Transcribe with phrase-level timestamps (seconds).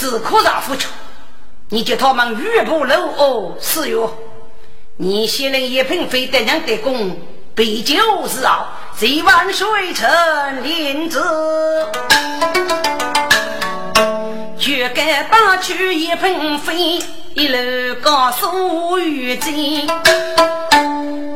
[0.00, 0.88] 只可让付出，
[1.68, 4.10] 你叫他们玉不露哦，是哟。
[4.96, 7.18] 你先人一品非得娘得功，
[7.54, 7.94] 杯酒
[8.26, 11.22] 是傲，几万水成林子，
[14.58, 16.98] 绝该打去一品飞，
[17.34, 19.54] 一路高速遇见。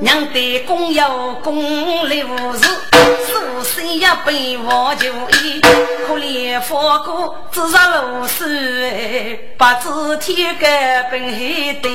[0.00, 2.64] 娘的功有功力无事，
[3.26, 5.60] 苏三也被我就医。
[6.14, 11.88] 可怜佛哥只杀老师，不知天干本黑的。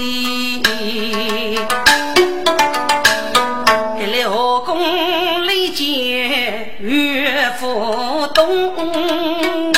[3.98, 9.72] 给了后宫里见岳父东，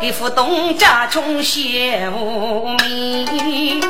[0.00, 3.80] 给父东家中写无名。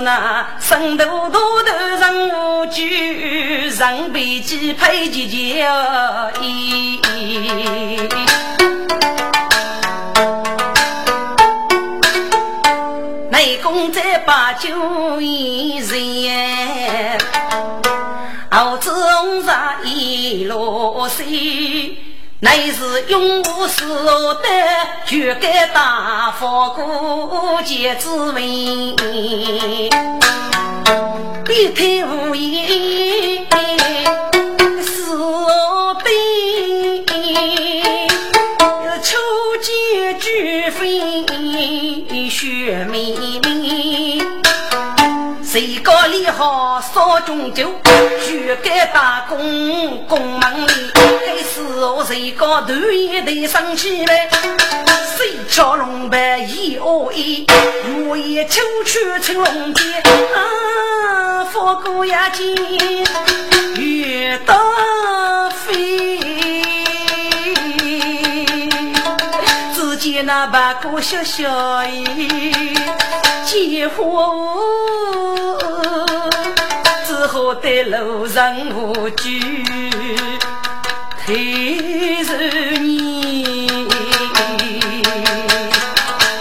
[0.00, 2.30] 那生头多的人
[2.74, 5.64] 无惧，人被鸡配几件
[6.40, 7.00] 衣。
[13.30, 17.16] 内功在把酒一人，
[18.50, 21.96] 后子红纱一落水。
[22.40, 24.48] 乃是永无事的，
[25.06, 28.96] 绝该大佛过节之名，
[31.44, 32.68] 别开无言，
[34.82, 35.00] 是
[36.04, 36.10] 悲，
[39.02, 39.16] 初
[39.62, 41.24] 见俱非
[42.28, 44.03] 血迷离。
[45.54, 47.68] 谁家里好烧中酒，
[48.26, 50.90] 就该打工工门里。
[50.94, 54.28] 该是我谁家头一头生气来，
[55.16, 57.46] 谁敲龙牌一哦一，
[58.08, 60.02] 我也抽出青龙剑
[60.34, 62.52] 啊，佛哥呀见
[63.76, 64.58] 月大
[65.50, 66.18] 飞，
[69.72, 71.48] 只见那八哥笑笑
[71.86, 72.52] 意，
[73.46, 75.43] 结婚。
[77.44, 79.38] 只好对路人无惧，
[81.26, 83.86] 退十年。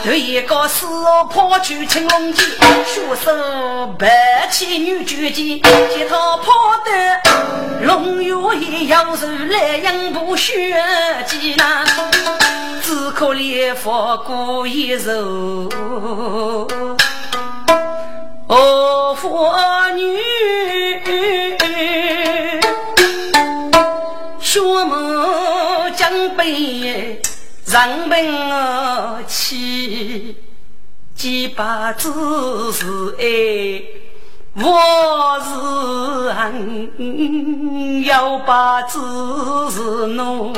[0.05, 0.87] 头一个死
[1.29, 2.45] 跑去青龙剑，
[2.85, 3.33] 血手
[3.99, 6.45] 白起女绝技，见他跑
[6.85, 7.21] 得
[7.85, 10.53] 龙月一摇手来迎不血
[11.27, 11.83] 迹呐，
[12.81, 14.97] 只可怜佛过一。
[18.55, 19.51] 哦，妇
[19.95, 20.19] 女
[24.39, 27.19] 学么将背
[27.65, 30.37] 人本起，
[31.15, 33.23] 几把子是爱，
[34.63, 38.99] 我是恨，要把子
[39.71, 40.53] 是怒，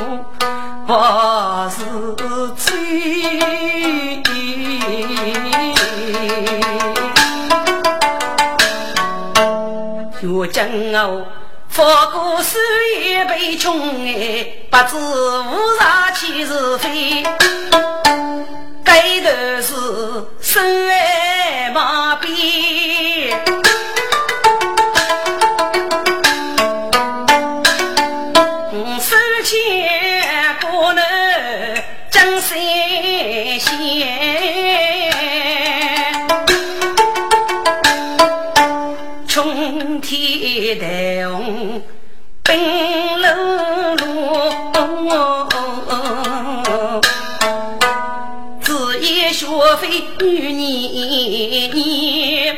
[0.86, 1.80] 我是
[2.56, 2.76] 醉。
[10.28, 11.26] 我将我
[11.68, 12.58] 佛过手
[13.00, 17.22] 一杯穷哎，不知无啥起是非，
[18.84, 19.30] 该头
[19.62, 19.74] 是
[20.40, 22.30] 手爱马鞭，
[29.00, 31.02] 手牵过那
[32.10, 32.58] 江山
[33.60, 34.55] 线。
[40.06, 41.82] 天台红，
[42.44, 42.54] 冰
[43.20, 43.26] 楼
[43.96, 44.06] 路，
[48.62, 49.44] 子夜学
[49.80, 52.56] 费女年年，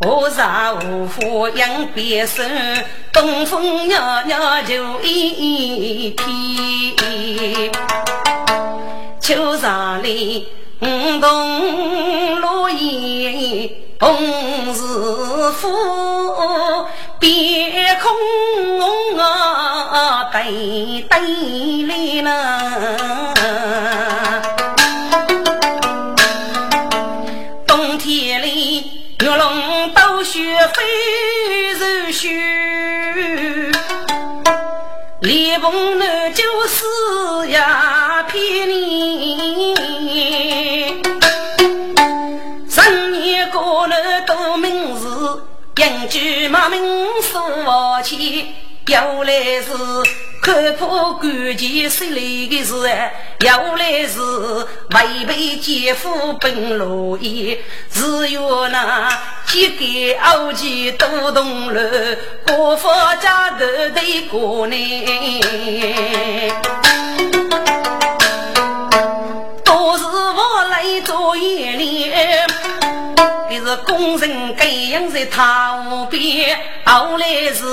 [0.00, 2.44] 我上无福养别生，
[3.12, 7.70] 东风袅袅就一片，
[9.20, 10.48] 秋上里
[10.80, 13.83] 梧桐落叶。
[14.00, 14.16] 红
[14.72, 14.76] 日
[15.52, 16.86] 夫，
[17.18, 23.32] 别空啊，对对来了。
[27.66, 30.40] 冬天里，玉龙斗雪
[30.74, 30.82] 飞
[31.78, 32.28] 如雪，
[35.20, 36.23] 烈风暖
[46.04, 46.82] 字，应句马名
[47.22, 48.46] 说起，
[48.86, 49.72] 原来是
[50.42, 52.74] 看破关键手里的事，
[53.40, 57.58] 要来是违背姐夫本落意，
[57.90, 59.08] 只有那
[59.46, 62.16] 几个傲气都动了，
[62.46, 62.88] 国父
[63.20, 63.58] 家头
[63.94, 64.76] 的过呢，
[69.64, 70.04] 都是
[70.34, 72.46] 我来做眼脸。
[73.56, 77.64] 是功臣盖样在他无边，后来是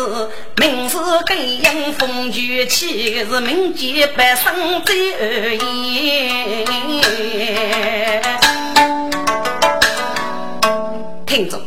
[0.57, 6.63] 名士盖样风举起，是民间百姓最恶言。
[11.25, 11.59] 听着，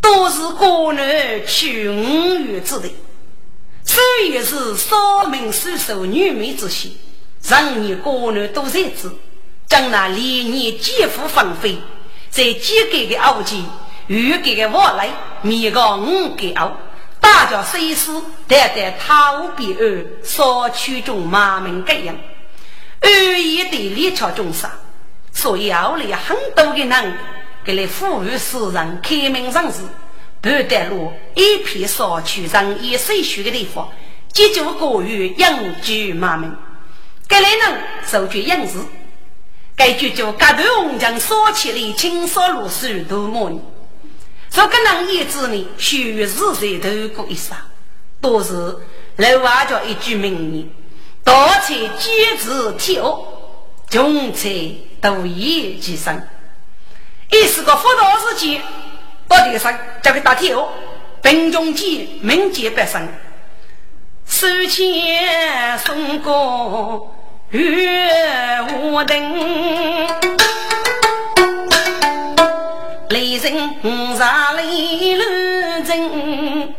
[0.00, 2.96] 都是国内取五月之地，
[3.84, 6.98] 所以是少民收受女美之心，
[7.48, 9.08] 让你国内都在知，
[9.66, 11.78] 将那连年劫富放飞。
[12.28, 13.64] 在几个的傲气，
[14.08, 15.08] 与个的往来，
[15.40, 16.76] 面个五个傲，
[17.18, 22.14] 大家虽思，但在他无边二，少曲中马门各样，
[23.00, 24.70] 二也得列朝中杀，
[25.32, 27.18] 所以后来很多的人，
[27.64, 29.80] 给来富裕世人开门上市，
[30.42, 33.88] 不得路一片少曲上以水水的地方，
[34.30, 36.54] 解决过于养居马门，
[37.26, 38.74] 给来人受决养士。
[39.76, 43.60] 该句就格头红将烧起来，青烧露水都模拟。
[44.50, 47.58] 这个人叶子呢，须是在头过一杀，
[48.22, 48.54] 都是
[49.16, 50.70] 老外叫一句名言：
[51.22, 53.22] 大菜兼子跳，
[53.90, 54.48] 穷菜
[55.02, 56.26] 独叶其生。
[57.30, 58.60] 一是个佛道时期，
[59.28, 60.72] 到地上叫个大跳，
[61.20, 63.06] 贫穷间民间百姓，
[64.26, 67.15] 手牵送过。
[67.50, 70.08] 月无灯，
[73.10, 73.52] 雷声
[74.18, 76.74] 上雷乱阵，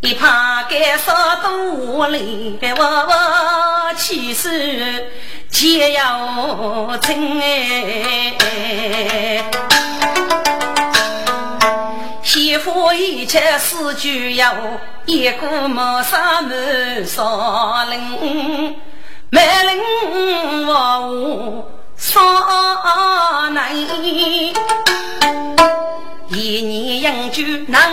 [0.00, 4.50] 一怕该杀多雷，我我气死
[5.50, 8.32] 皆要真哎！
[12.22, 14.54] 媳妇一切死就要
[15.04, 16.54] 一个谋杀谋
[17.04, 18.76] 杀人。
[19.30, 22.20] 没人我少
[23.50, 23.76] 难，
[26.28, 27.90] 一年养就难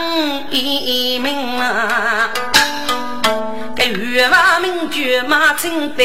[0.51, 2.29] 一命啊！
[3.75, 6.03] 这欲望名绝马清白，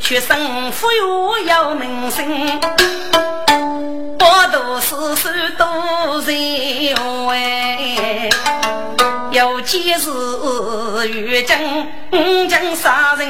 [0.00, 2.60] 出生富有要名声，
[4.16, 6.32] 多读诗书多才
[7.26, 8.30] 会。
[9.32, 10.10] 有几事
[11.08, 11.56] 遇将
[12.48, 13.28] 将杀人，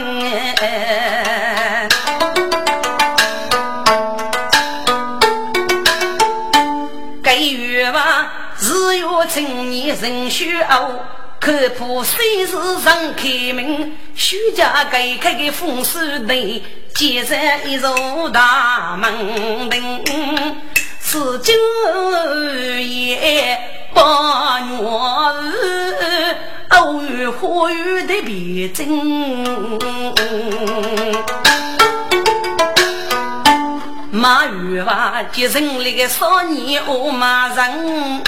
[7.23, 10.91] 该月话日月青年人虚傲，
[11.39, 12.53] 可怕虽是
[12.83, 16.63] 上开门，徐家改开的风水队，
[16.95, 19.69] 接着一座大门，
[27.31, 28.89] 花雨的别针。
[34.13, 38.23] 马玉娃接生那个少年我马人，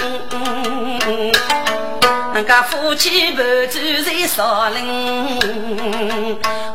[2.35, 5.39] 那个夫妻不住在少林，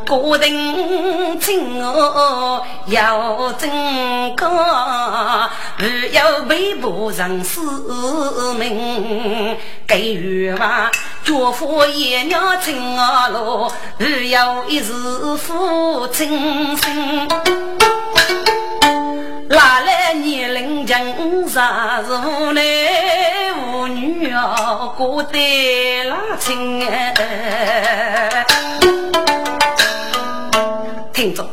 [0.07, 7.61] 过定亲哦要真高，不要被迫人死
[8.57, 9.57] 命。
[9.85, 10.93] 给玉娃
[11.25, 14.93] 祝福爷娘亲啊喽，不要一时
[15.39, 17.29] 负真心。
[19.51, 22.63] 哪来年龄强，啥是无男
[23.63, 24.93] 无女啊？
[24.95, 28.45] 过得拉亲哎！
[31.15, 31.49] 听着，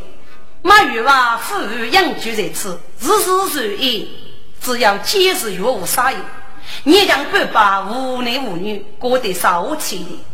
[0.62, 4.12] 马玉娃富裕养居在此，日日如意，
[4.60, 6.20] 只要今日月无啥用，
[6.84, 10.26] 你将不把无男无女过得少气的。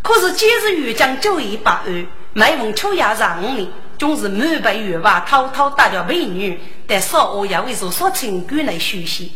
[0.00, 3.66] 可是今日月将九一八二，每逢秋夜上午
[3.98, 9.32] 总是满被月娃滔滔带着美女，但少我也为所说情感来休息。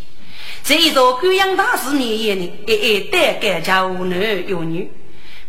[0.65, 4.91] 这一座贵阳大寺年夜呢，一一代改家无男有女，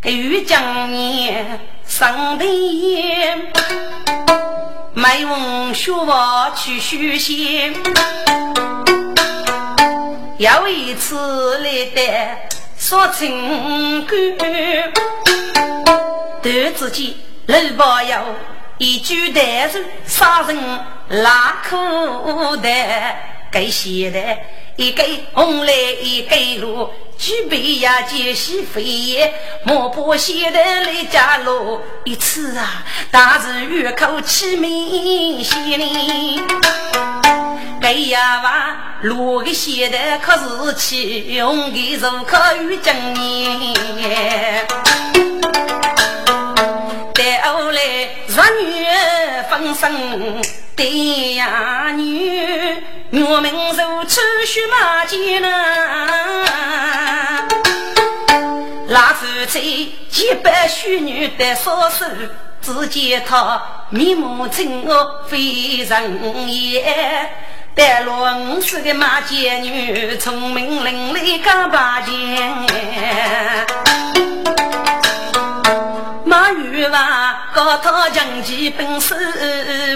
[0.03, 3.51] 欲将年上天宴，
[4.93, 7.73] 每逢学娃去修仙，
[10.37, 12.37] 有一次来的
[12.77, 14.17] 说情感，
[16.41, 17.13] 突然之间，
[17.47, 18.58] 老朋友。
[18.79, 20.57] 一句单词杀人
[21.09, 22.69] 拉苦的，
[23.51, 24.21] 该写的
[24.77, 29.33] 一根红来一根路，举杯呀接西飞，
[29.65, 31.81] 莫不写得来家路。
[32.05, 36.41] 一次啊，大是月口起名先哩。
[37.81, 44.65] 该呀娃路个写的可是起红的如可与今年。
[47.43, 47.81] 后来
[48.27, 50.41] 十月分生
[50.75, 52.81] 对呀女，
[53.11, 55.49] 我们如此血马艰难。
[58.87, 62.31] 那夫妻结拜许女的少时，
[62.61, 67.29] 只见他面目狰恶非人也。
[67.75, 72.67] 待落五十个马贱女，聪明伶俐干巴尖。
[76.29, 79.15] 马玉娃高堂将棋本事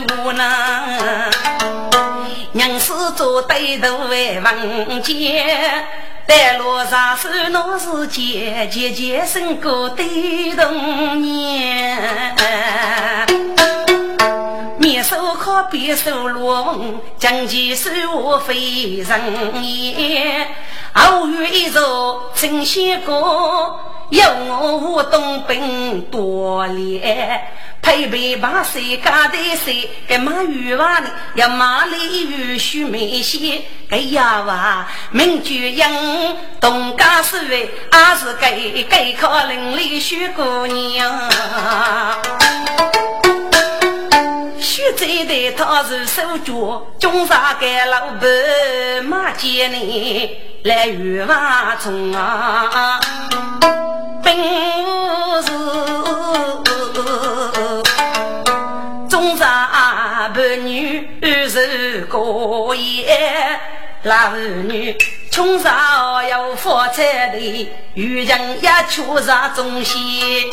[0.02, 1.32] 无能，
[2.54, 5.46] 娘是做对头为王杰。
[6.25, 12.36] 待落上手那是姐姐姐生过对童年。
[14.80, 20.48] 面手靠边手落风，将其手握非人言。
[20.94, 23.75] 偶遇一座真仙哥。
[24.13, 27.41] 有我无东兵多练，
[27.82, 29.89] 配备把谁家的谁？
[30.08, 31.10] 给马玉娃呢？
[31.34, 35.84] 要马丽玉须眉仙，给呀娃名句英，
[36.62, 41.29] 东家是为还是给给靠伶俐许姑娘？
[44.74, 53.00] 许在的他是手脚，中上给老板马见你来玉娃中啊。
[54.24, 54.36] 本
[55.44, 55.51] 是
[59.08, 59.48] 中上
[60.34, 61.08] 半女
[61.48, 63.60] 是个也，
[64.01, 64.98] 老女
[65.30, 70.50] 穷上要发财的，渔人也缺少中西。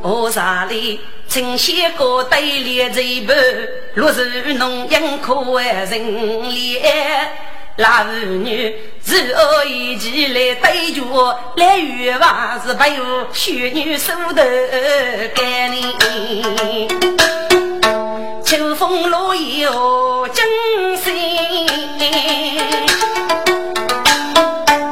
[0.00, 1.00] 我啥里
[1.36, 3.34] 趁些个对联嘴巴，
[3.92, 7.30] 若是农养可为人脸。
[7.76, 8.74] 那妇女
[9.04, 11.02] 是恶意起来对决，
[11.56, 14.42] 来冤枉是不有血女手头
[15.34, 16.88] 干哩。
[18.42, 21.12] 秋风落叶哦，真心。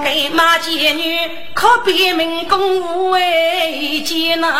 [0.04, 1.18] 给马贱女
[1.54, 4.52] 可别名公为艰难。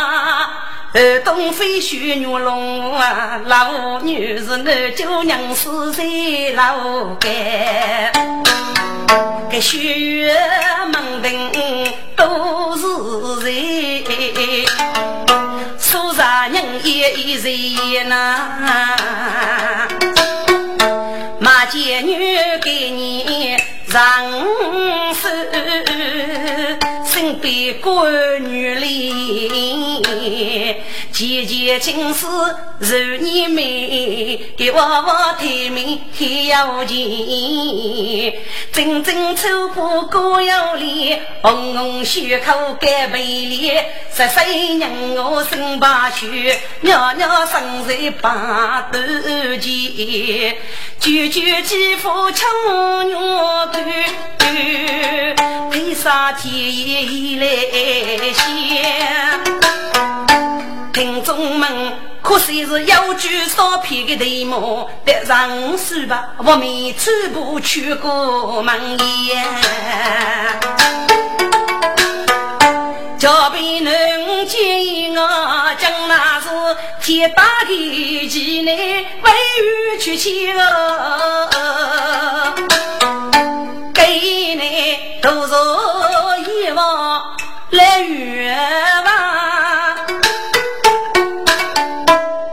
[0.96, 6.04] 儿东飞雪女龙啊，老女是南九娘死在
[6.54, 8.12] 老街，
[9.50, 10.32] 这雪月
[10.92, 12.86] 门庭都是
[13.44, 14.04] 人，
[15.80, 17.34] 苏三娘也一
[17.94, 19.88] 人呐，
[21.40, 23.56] 马贱女给你
[23.88, 24.30] 让
[25.12, 25.28] 手。
[27.24, 30.02] 身边闺女里，
[31.10, 32.26] 姐姐亲事
[32.78, 38.34] 如你妹，给娃娃提名还要钱，
[38.70, 48.98] 真正丑婆哥有脸，红红血口干背脸，十岁让我生把血，娘娘生在八斗
[49.56, 50.58] 前，
[51.00, 52.46] 句句肌肤青
[53.08, 53.14] 玉
[54.38, 56.54] 干，为啥天？
[57.14, 57.46] 已来
[58.32, 59.40] 先，
[60.92, 61.70] 听众们，
[62.20, 66.66] 可惜是有句少骗的题目，得上书吧，我们
[66.98, 69.44] 初步去过门宴，
[73.16, 75.28] 叫别人建议我
[75.78, 76.48] 将那是
[77.00, 79.30] 天大的气呢，委
[80.00, 80.52] 屈去请
[83.94, 84.02] 给
[84.56, 85.54] 你都是。
[87.74, 88.56] 来月
[89.04, 89.96] 望，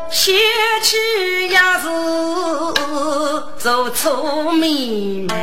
[0.10, 0.34] 写
[0.82, 0.98] 起
[1.48, 1.88] 也是
[3.60, 5.38] 做错迷漫。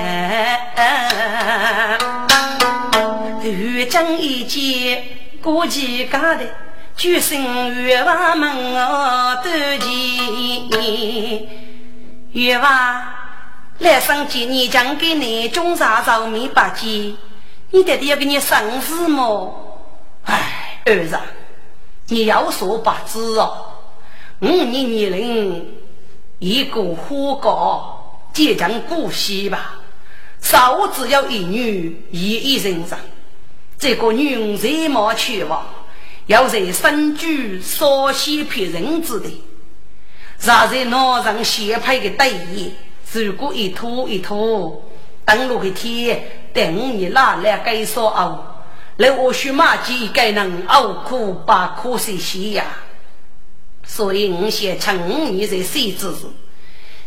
[3.45, 5.05] 月将一见，
[5.41, 6.45] 过几家的，
[6.97, 10.69] 举身月望门哦，多情。
[12.33, 13.03] 月望，
[13.79, 17.17] 来生见你将给你种啥稻米八斤，
[17.71, 19.67] 你得得要给你生死么？
[20.29, 21.19] 哎，儿子，
[22.09, 23.73] 你有所不知哦，
[24.41, 25.75] 五年年龄
[26.39, 29.77] 一个花高，即将过世吧。
[30.43, 32.99] 少只有一女，一一人生。
[33.79, 35.65] 这个女人才貌全亡，
[36.27, 39.31] 要在身居稍些骗人之的
[40.43, 42.73] ，rather 拿上先派的对眼，
[43.13, 44.85] 如果一拖一拖，
[45.25, 48.48] 等落个天，等你拿来该说熬，
[48.99, 52.65] 来我须马几该能熬苦把苦水洗呀。
[53.85, 56.27] 所以我先趁你在细子时，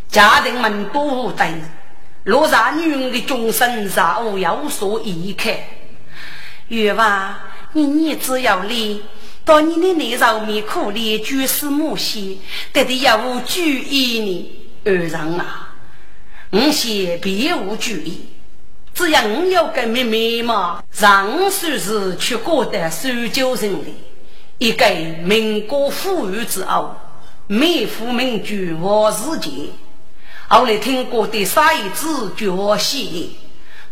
[0.10, 1.53] 家庭们多在，
[2.24, 5.51] 落下女人的终身上我有所依靠。
[6.69, 7.39] 月娃，
[7.74, 9.03] 你儿子要离。
[9.43, 12.39] 当你的内肉面苦里举世母兮，
[12.71, 14.51] 得的要无注意呢，
[14.86, 15.74] 二人啊，
[16.51, 18.27] 我先别无注意，
[18.93, 23.95] 只要我有个妹妹嘛，上算是去过得苏州城里，
[24.57, 24.86] 一个
[25.24, 26.95] 民国富裕之后，
[27.48, 29.50] 妹夫名居王世杰，
[30.48, 33.38] 后来听过的啥一子绝我喜，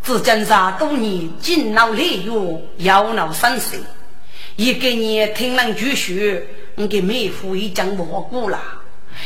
[0.03, 2.31] 至今上多年，金老累月，
[2.79, 3.81] 腰脑生死。
[4.57, 6.43] 一个年听人继续，
[6.75, 8.59] 我的妹夫已经亡故了，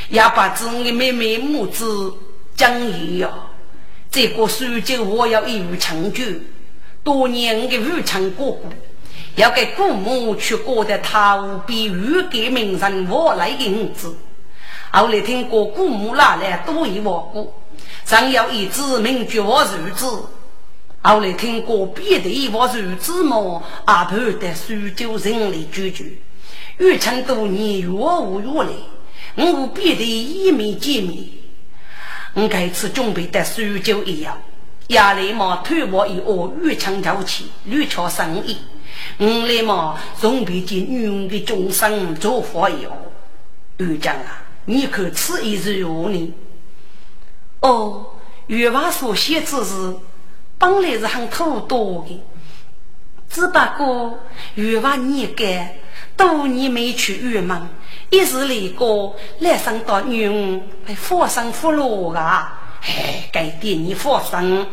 [0.09, 2.13] 也把子我的妹妹母子
[2.55, 3.29] 讲一呀。
[4.13, 6.24] 这个苏州我要一语成就，
[7.03, 8.60] 多年我的武昌哥哥，
[9.38, 14.15] 要给姑母去过的无比预给名人我来的银子。
[14.91, 17.52] 后来听过姑母拿来多一万股，
[18.06, 20.06] 尚要一子名绝我日子。
[21.02, 23.63] 后来听过别的一话如子么？
[23.86, 26.04] 阿婆在苏州城里居住，
[26.78, 28.69] 越长多年越无越来，
[29.38, 31.17] 我别的一面见面。
[32.34, 34.38] 我这次准备的苏州一样，
[34.88, 38.58] 亚来嘛推我一窝越长交去，屡瞧生意。
[39.17, 42.91] 我来嘛准备见女的终身做法一样。
[43.78, 46.34] 院长啊，你可此意是何呢？
[47.60, 48.06] 哦，
[48.48, 49.96] 越王所写之事。
[50.58, 52.22] 本来是很土多的，
[53.30, 54.19] 只不过
[54.56, 55.76] 越往年干，
[56.15, 57.67] 多年没去越门，
[58.13, 62.60] 一时来过来生到女儿被佛生福禄啊！
[62.84, 64.67] 哎，该点你佛生，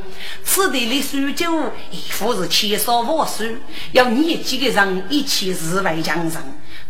[0.45, 1.51] 此地的苏州
[1.91, 3.45] 一副是千少万数，
[3.93, 6.33] 要你几个人一起日外强人，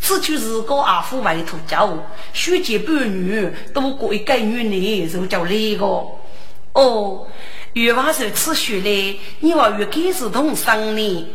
[0.00, 1.96] 此去日高阿父外头教，
[2.32, 5.86] 学结伴女多过一个女呢，就叫那个
[6.72, 7.28] 哦。
[7.74, 11.28] 越往受此血嘞，你话越开始同生呢？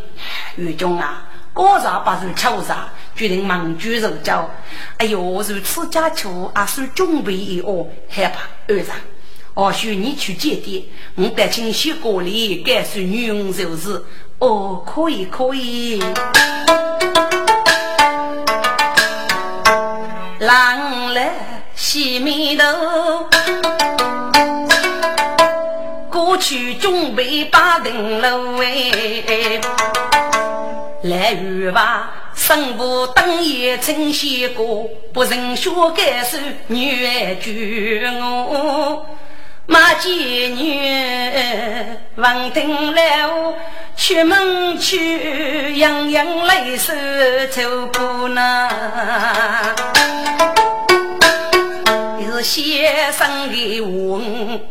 [0.58, 4.50] 越中啊，高茶不是巧茶，决定忙居肉酒。
[4.98, 8.96] 哎呦，如此家求，还是准备一哦，害怕二长。
[9.54, 10.84] 或许你去接爹，
[11.16, 14.04] 我得请些过礼，感受女人就是。
[14.40, 16.04] 哦，可以可以。
[20.40, 21.32] 郎来
[21.74, 22.66] 洗面头。
[26.10, 29.62] 过去准备八层楼哎，
[31.04, 39.06] 来雨吧，生父当夜曾写过，不认学该是女儿娶我，
[39.66, 40.88] 马见女
[42.16, 43.54] 闻听了，
[43.98, 48.70] 出门去洋洋泪湿走过那，
[52.20, 54.62] 是先生的问。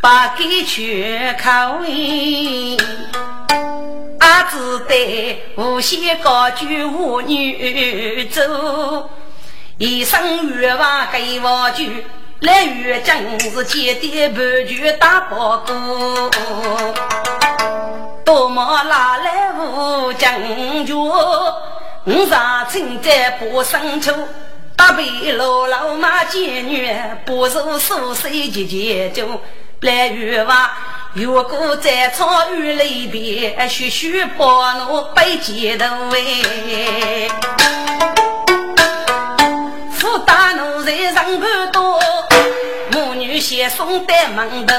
[0.00, 2.76] 把给全口音，
[4.22, 9.10] 阿只得无限高举妇女走，
[9.78, 12.06] 一生愿望给我举，
[12.38, 15.74] 来月正是接的半句大报告，
[18.24, 20.40] 多么拉来无将
[20.86, 24.12] 军，我上村在不生愁。
[24.76, 26.88] 大背老老马见女，
[27.26, 29.40] 不是数岁姐姐就。
[29.82, 30.70] 来月娃，
[31.14, 37.28] 月过在草原里边，徐徐把路背街头哎。
[39.90, 42.00] 富大奴在上盘多，
[42.92, 44.74] 母女先送在门头。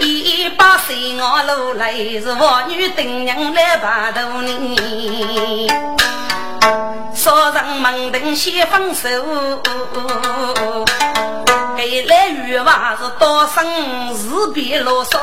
[0.00, 5.68] 一把水我路来，是王女等娘来把头呢。
[7.14, 9.08] 烧上门灯先放手。
[11.76, 13.62] 给来玉娃是多生
[14.14, 15.18] 日别罗嗦，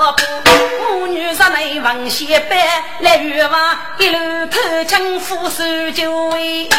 [0.91, 5.63] 母女上内房先拜，来玉娃一路偷情负手
[5.95, 6.69] 就位，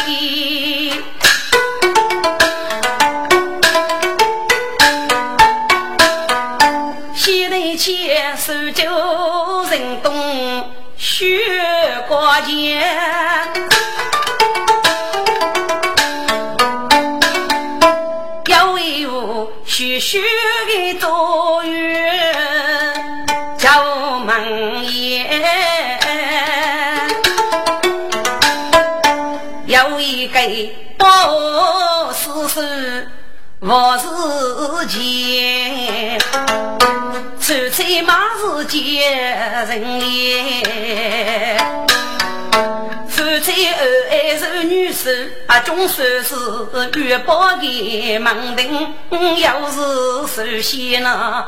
[7.13, 11.37] 西内牵手就人东雪
[12.07, 12.81] 过肩。
[19.97, 20.21] 徐徐
[20.91, 23.25] 的走远，
[23.57, 25.25] 叫门言，
[29.67, 30.39] 有一个
[30.97, 33.07] 包丝丝
[33.61, 36.19] 我是钱，
[37.39, 38.77] 走在马是见
[39.67, 41.87] 人脸，
[43.25, 45.09] 夫妻恩爱是女手，
[45.47, 46.35] 啊，总算是
[46.99, 48.87] 月报的门庭，
[49.39, 49.81] 要是
[50.27, 51.43] 首先呢，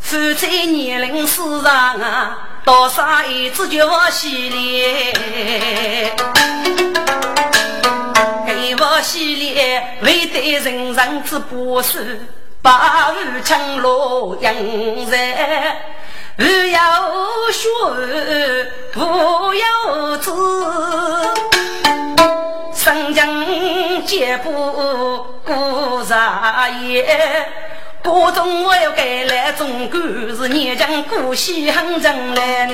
[0.00, 6.16] 夫妻年龄时长啊，多少一子就洗脸。
[8.80, 12.26] 我洗脸为得人上之不是
[12.62, 15.76] 把五强罗养人，
[16.36, 16.80] 不要
[17.50, 17.68] 学，
[18.92, 20.30] 不要知，
[22.72, 24.52] 生将结不
[25.44, 27.04] 过啥也。
[28.00, 30.00] 各种我要改来中国
[30.36, 32.68] 是年将古稀很正来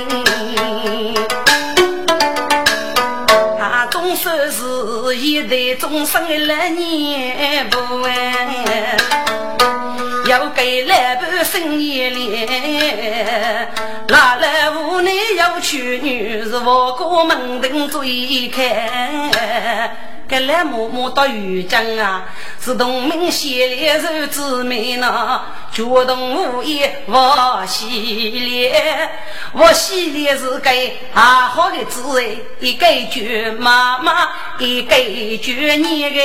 [3.91, 8.13] 总算是一代终生的来年不完，
[10.29, 13.73] 要给来半生年脸，
[14.09, 19.97] 哪来无奈要娶女是我过门庭最看。
[20.29, 22.25] 格来默默到渔江啊，
[22.63, 25.41] 是农民写烈手之美呢，
[25.73, 27.87] 决动无言我洗
[28.29, 29.11] 脸，
[29.55, 34.95] 我洗脸是给好好的滋味，一个句妈妈，一个
[35.39, 36.19] 句你个。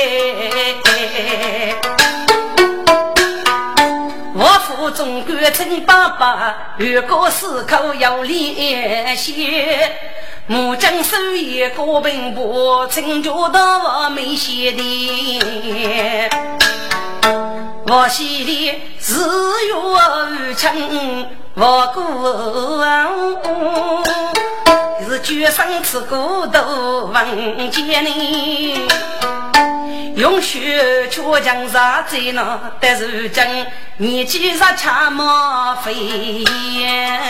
[4.36, 9.62] 我腹中干成爸爸，如果思考要联系。
[10.48, 16.28] 木匠手艺高平步，成就到我没写的。
[17.86, 19.24] 我心里自
[19.68, 19.96] 有无
[20.54, 22.84] 情，我过
[25.06, 28.88] 是举生吃苦都闻见你。
[30.16, 37.20] 用血却将杀在那，但如今年纪上恰莫飞燕。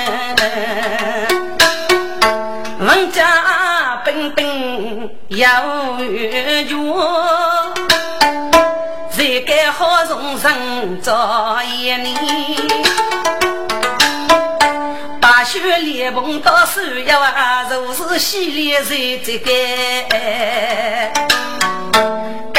[2.79, 6.77] 人家本本要远绝，
[9.11, 12.15] 谁敢好容人早一年？
[15.23, 19.51] 大雪连碰到手要啊，如是洗脸谁在这个。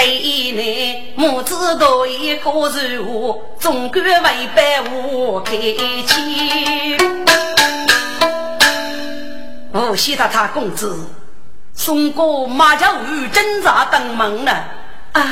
[0.05, 0.19] 给
[0.51, 4.21] 你母子多一个人我，总归为
[4.55, 6.95] 百无开钱。
[9.73, 11.09] 无锡的他公子
[11.73, 14.51] 送过马家玉侦查登门了
[15.13, 15.23] 啊！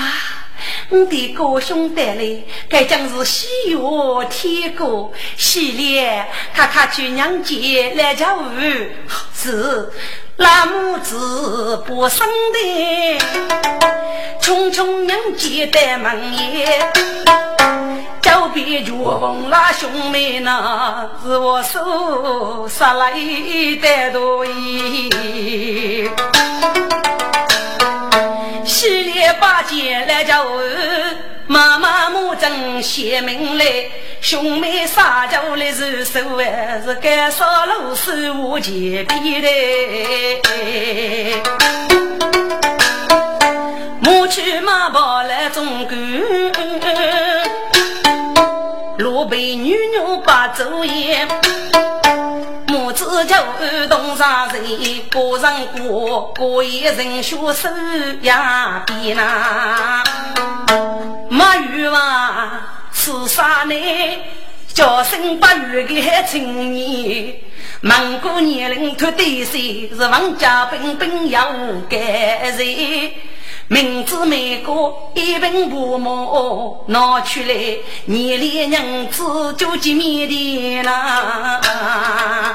[0.94, 2.24] 我的哥兄带来，
[2.70, 3.80] 该将是喜悦
[4.30, 7.56] 天歌，喜脸看看去娘家
[7.96, 8.44] 来家务
[9.34, 9.92] 是。
[10.38, 13.20] 那母子不生的，
[14.40, 16.92] 匆匆迎接的门耶，
[18.22, 25.10] 脚边就逢那兄妹那，是我手杀来的多衣。
[28.84, 30.46] 洗脸把肩来叫
[31.48, 33.64] 妈妈母正写名来，
[34.20, 39.48] 兄妹撒娇来是手哎，是干烧炉手无前边的。
[44.02, 45.96] 母去马跑来中国，
[48.98, 51.26] 路被女牛把走夜。
[53.14, 54.64] 母子就东上人，
[55.14, 57.70] 过上过过一人学手
[58.24, 60.04] 呀边呐。
[61.30, 61.44] 没
[61.80, 63.76] 有啊，是啥呢？
[64.74, 67.36] 叫声八月的青年，
[67.82, 71.52] 满过年龄脱对岁，是王家本本要
[71.88, 72.00] 改
[72.58, 73.12] 人。
[73.70, 74.72] 名字每个
[75.16, 82.54] 一本不毛，拿出来你连娘子就见面的啦。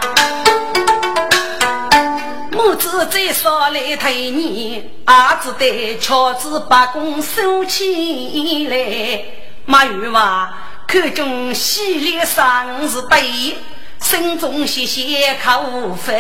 [2.53, 9.25] 母子再少来推你，儿子的巧子把弓收起来。
[9.65, 10.53] 马玉娃
[10.87, 13.57] 看中喜脸上是对，
[13.99, 16.15] 心中些些口翻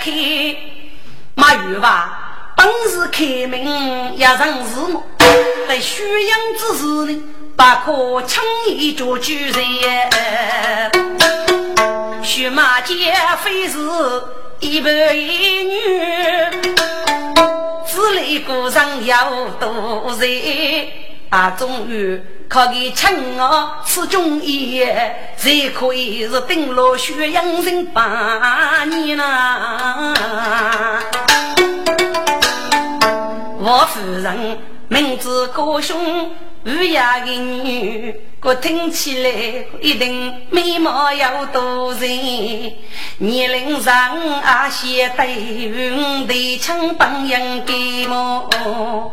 [0.00, 0.56] 开。
[1.34, 2.27] 马玉娃。
[2.58, 5.04] 本是开门也成字幕，
[5.68, 7.22] 在宣扬之时呢，
[7.56, 9.54] 不可轻易做主人。
[12.24, 13.78] 血马劫非是
[14.58, 16.50] 一男一女，
[17.86, 20.88] 自立孤上要多人。
[21.30, 24.84] 啊，终于可给亲我是中医，
[25.36, 30.14] 才可以是顶落血养人八年了。
[33.68, 36.30] 我夫人名字高兄，
[36.64, 39.30] 乌鸦的女，我听起来
[39.82, 42.08] 一定美貌要多人，
[43.18, 49.12] 年龄上啊些对云对枪帮人给么？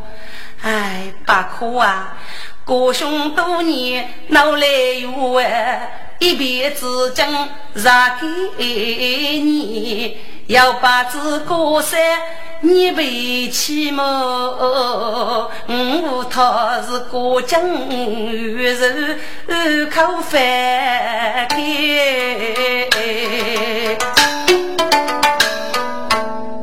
[0.63, 2.17] 哎，不可啊！
[2.63, 4.67] 哥兄多年闹来
[5.01, 8.17] 有哎，一辈子将让
[8.57, 11.99] 给你，要把这歌声。
[12.61, 14.01] 你背起么？
[15.67, 18.67] 我他是过江鱼
[19.45, 21.57] 肉口翻开。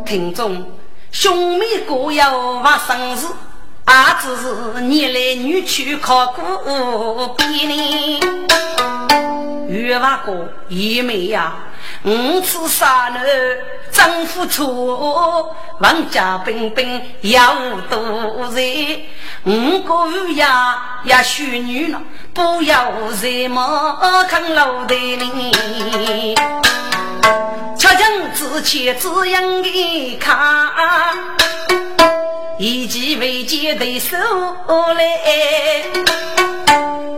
[0.04, 0.66] 听众，
[1.12, 3.26] 兄妹各有发生事，
[3.84, 8.20] 儿子你来女去考古比呢。
[9.68, 11.54] 月娃哥也没呀，
[12.04, 13.20] 五次杀了。
[13.90, 17.54] 丈夫错，王家兵兵要
[17.90, 19.02] 多人，
[19.44, 22.00] 五个乌鸦也许女了，
[22.32, 26.34] 不要什么看老的呢？
[27.78, 30.36] 恰将自前这样的看，
[32.58, 34.16] 一计未见对手
[34.94, 35.84] 来，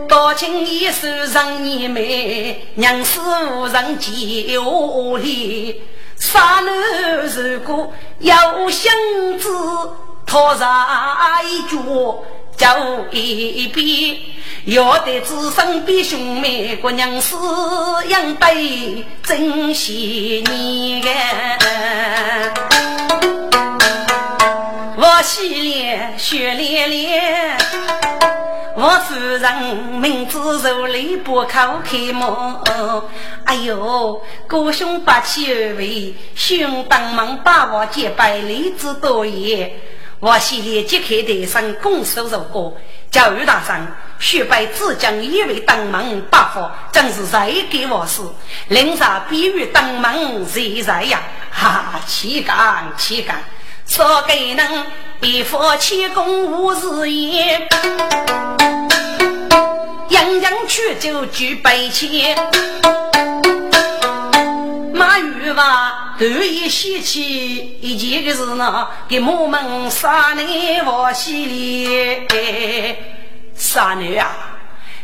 [0.07, 3.19] 多情一手让你妹，娘死
[3.51, 5.81] 无人接下里。
[6.17, 6.73] 杀男
[7.27, 8.89] 如果有心
[9.37, 9.49] 子，
[10.25, 10.67] 托上
[11.43, 12.23] 一脚
[12.57, 12.67] 就
[13.11, 14.17] 一边，
[14.65, 17.35] 要得子孙比兄妹，姑娘是
[18.07, 21.09] 养辈珍惜你我
[25.25, 27.19] 洗脸血淋淋。
[28.75, 31.47] 我夫人名字如雷不口
[31.83, 33.09] 开么？
[33.45, 39.75] 哎呦，哥兄八七二位，兄当忙把我结拜礼之多也。
[40.19, 42.77] 我心里揭开台上拱手如歌，
[43.09, 48.21] 教育大上学拜只将一位当门八佛，真是谁给我事？
[48.67, 51.19] 临上比喻当门谁在呀？
[51.49, 53.43] 哈，岂敢岂敢！
[53.87, 54.85] 说给能
[55.21, 57.67] 一夫七公无日夜，
[60.09, 62.35] 样样去就举百千。
[64.93, 72.27] 马玉娃头一喜气，一件个事呢，给我们杀女往西里。
[73.55, 74.35] 杀女啊，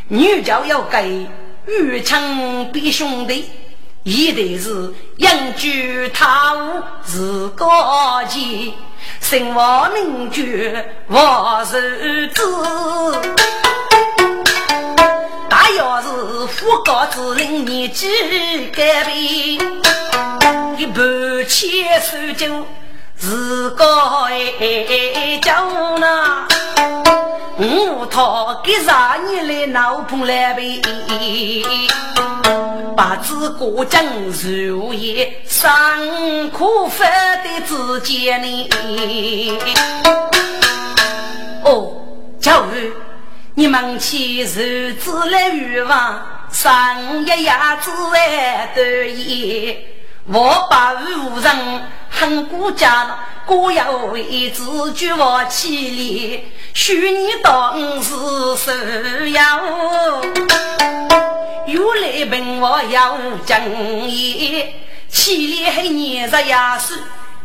[0.08, 1.26] 女教要给
[1.66, 3.48] 玉成比兄弟。
[4.04, 8.74] 一定是养居他屋是高级，
[9.20, 12.42] 生活名绝我是子。
[15.48, 16.08] 大要是
[16.48, 18.08] 富高之人年纪
[18.74, 19.60] 改变，
[20.78, 22.66] 一半千手就
[23.24, 26.44] 是高一叫呢。
[27.56, 30.82] 我讨给啥你来闹碰来呗？
[32.96, 34.04] 八字过江
[34.42, 35.70] 如也，上
[36.50, 37.08] 苦分
[37.44, 38.68] 的之间呢？
[41.64, 41.92] 哦，
[42.40, 42.92] 教育
[43.54, 49.78] 你们去日子来欲望，上一牙子哎得意，
[50.26, 51.82] 我把无人
[52.22, 53.72] 恨顾家哥。
[53.72, 58.10] 要为自举我起立，许你当是
[58.56, 58.70] 首
[59.26, 59.60] 要。
[61.66, 64.66] 有来本我要正义，
[65.08, 66.98] 起立还年日也是。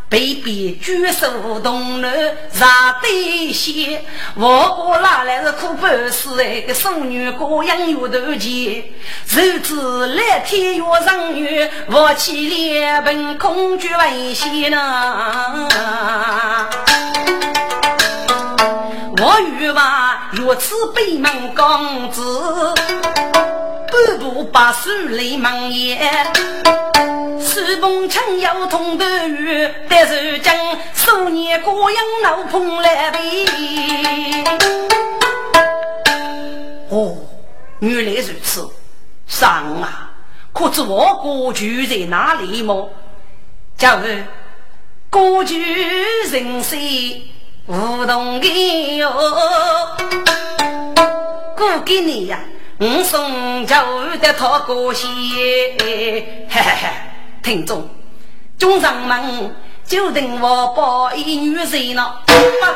[0.09, 2.07] 被逼举手动脑，
[2.51, 4.05] 啥得些？
[4.35, 6.61] 我国哪来是苦半死哎？
[6.61, 8.85] 个送女过养有头钱，
[9.29, 15.67] 日子来天月上月，我起脸本恐惧危险呐！
[19.19, 22.21] 我欲望如此悲门公子，
[22.75, 25.97] 半步把手来忙也。
[27.39, 30.55] 是逢春要同头雨，但是将
[30.93, 33.19] 数年过阳老碰来背。
[36.89, 37.15] 哦，
[37.79, 38.69] 原来如此，
[39.27, 40.11] 上啊！
[40.53, 42.89] 可知我国居在哪里么？
[43.77, 44.25] 叫是
[45.09, 45.61] 国居
[46.29, 46.79] 人生
[47.67, 49.11] 无同的哟。
[51.57, 52.39] 过给你呀，
[52.79, 53.75] 我送酒
[54.21, 55.05] 的讨过些，
[55.77, 56.87] 嘿嘿嘿。
[57.43, 57.89] 听众，
[58.57, 59.53] 中上们
[59.85, 62.21] 就等我报一女人了。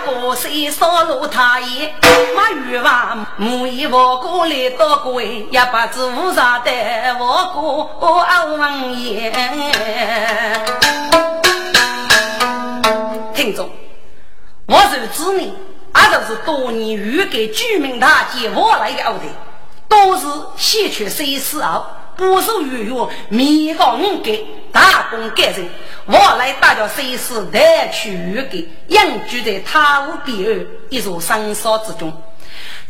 [0.06, 1.94] 不过谁扫路他也，
[2.36, 6.70] 马玉娃母一我过来到过也不知无啥的
[7.18, 9.32] 我过二王爷。
[13.34, 13.70] 听众，
[14.72, 15.52] 我是子女，
[15.92, 19.26] 阿就是多年欲给居民大街往来的后头，
[19.90, 22.96] 都是先去谁死后，不受预约，
[23.28, 25.68] 米高五给大功干人，
[26.06, 32.14] 往来大家谁死带去预给，隐居在塔屋边儿一座山烧之中。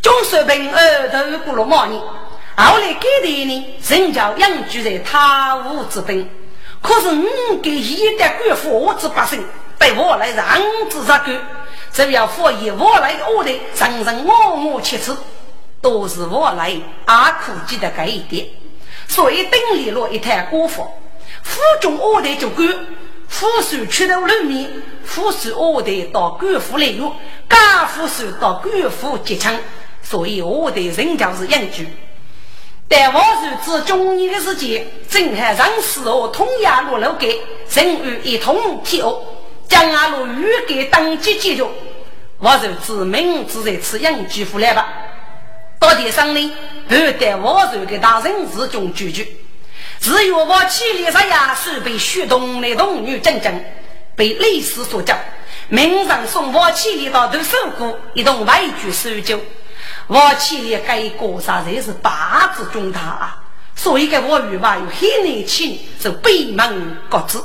[0.04, 6.30] 中水平儿头过了毛年，后来改的呢，人叫隐居在塔屋之边。
[6.80, 9.44] 可是我给一代官府之百姓，
[9.80, 10.46] 被我来让
[10.88, 11.36] 之杀官，
[11.94, 15.16] 只要佛爷我来我的，人人我我其次，
[15.82, 16.76] 都是我来
[17.06, 18.48] 阿苦记的这一点。
[19.08, 20.88] 所以等立了一台国府，
[21.44, 22.68] 府中我的就官，
[23.28, 24.70] 府属出头人民，
[25.04, 27.14] 府属我的到官府来用，
[27.50, 29.52] 家府属到官府结亲，
[30.02, 31.90] 所以我的人就是养居。
[32.88, 39.22] 但我是指中年的时间，正海上四河通衙路路给人与一同替恶，
[39.72, 41.66] 将阿路预给当即解决。
[42.40, 44.86] 我就指明只在此养居户来吧。
[45.80, 46.54] 到地上呢，
[46.90, 49.26] 不得我就给大人自中拒绝。
[50.02, 53.64] 只有我妻里上牙是被血动的童女真正
[54.14, 55.16] 被历史所教，
[55.70, 59.40] 名上送我妻里到都受过一同外居搜救。
[60.08, 63.44] 我妻里该过啥才是八字中大啊，
[63.76, 67.42] 所以给我与娃有很年轻，是闭门各自。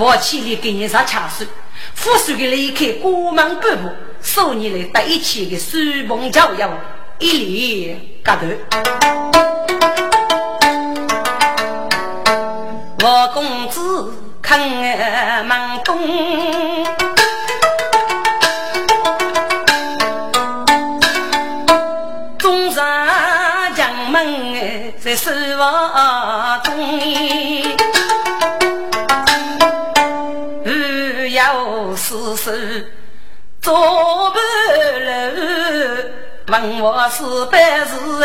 [0.00, 1.44] 我妻里给你啥恰数，
[1.94, 3.90] 富庶的离开国门半步，
[4.22, 6.64] 送你来在一起的书梦教育，
[7.18, 8.46] 一脸格头。
[13.02, 14.58] 我公子肯
[15.44, 16.00] 门东。
[25.02, 26.49] 在书房
[32.10, 32.90] 要死死
[33.62, 33.72] 做
[34.30, 34.38] 不
[34.98, 35.14] 楼，
[36.48, 38.24] 问我是不是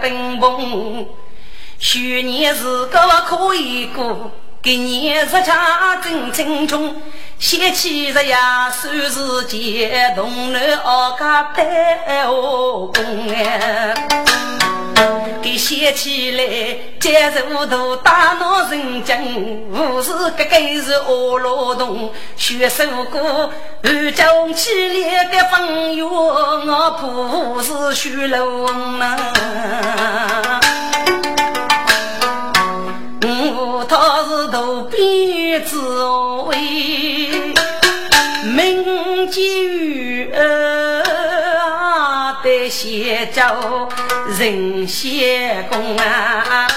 [0.00, 1.06] 本梦？
[1.78, 4.30] 去年是个可以过，
[4.62, 6.96] 今年日恰正青春，
[7.38, 13.26] 想起日呀，算是结同了二家白河公
[15.42, 16.42] 给写起来，
[17.00, 19.22] 接受度大闹人间，
[19.70, 23.50] 无是个个是恶劳动，学首歌，
[23.82, 24.70] 二讲起
[25.02, 29.16] 来的朋友，我不是虚龙呐。
[33.22, 35.76] 我他是头边之
[36.46, 36.56] 位，
[38.44, 39.40] 名居
[42.70, 43.88] 得写着。
[44.38, 46.68] 人仙公啊，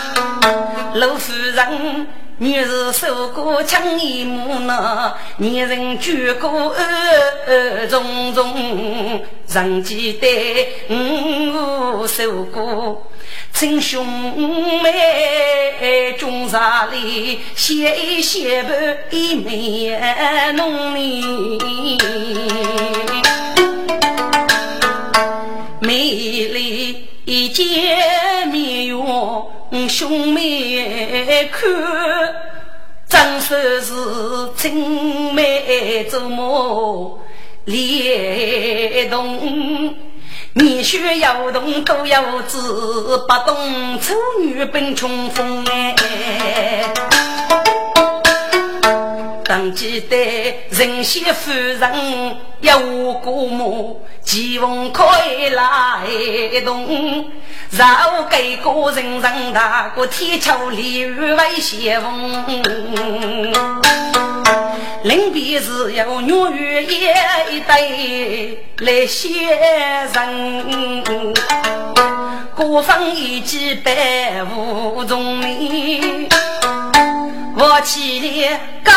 [0.96, 10.68] 陆夫人，女是受过枪一幕呢，女人举过二重重，人记得
[11.54, 13.08] 我受过，
[13.54, 14.04] 亲兄
[14.82, 18.74] 妹中茶里，写一写不
[19.16, 22.00] 一面浓里，
[25.84, 25.94] 美
[26.48, 27.08] 丽。
[27.26, 29.50] 一见面哟，
[29.88, 31.72] 兄妹看，
[33.08, 33.94] 真说是
[34.58, 37.18] 青梅竹马
[37.64, 39.96] 连同，
[40.52, 46.94] 年学要懂都要知，不懂丑女本穷风哎。
[49.54, 50.18] 当记得
[50.72, 56.02] 人媳夫人要我过目，吉翁可以来
[56.66, 57.30] 动。
[57.70, 63.54] 然后给个人人大个天桥里与外相逢。
[65.04, 66.82] 临别时有女儿
[67.52, 69.32] 一对来相
[70.14, 71.04] 认，
[72.56, 76.28] 过分一记百无中名。
[77.56, 78.94] 我起来赶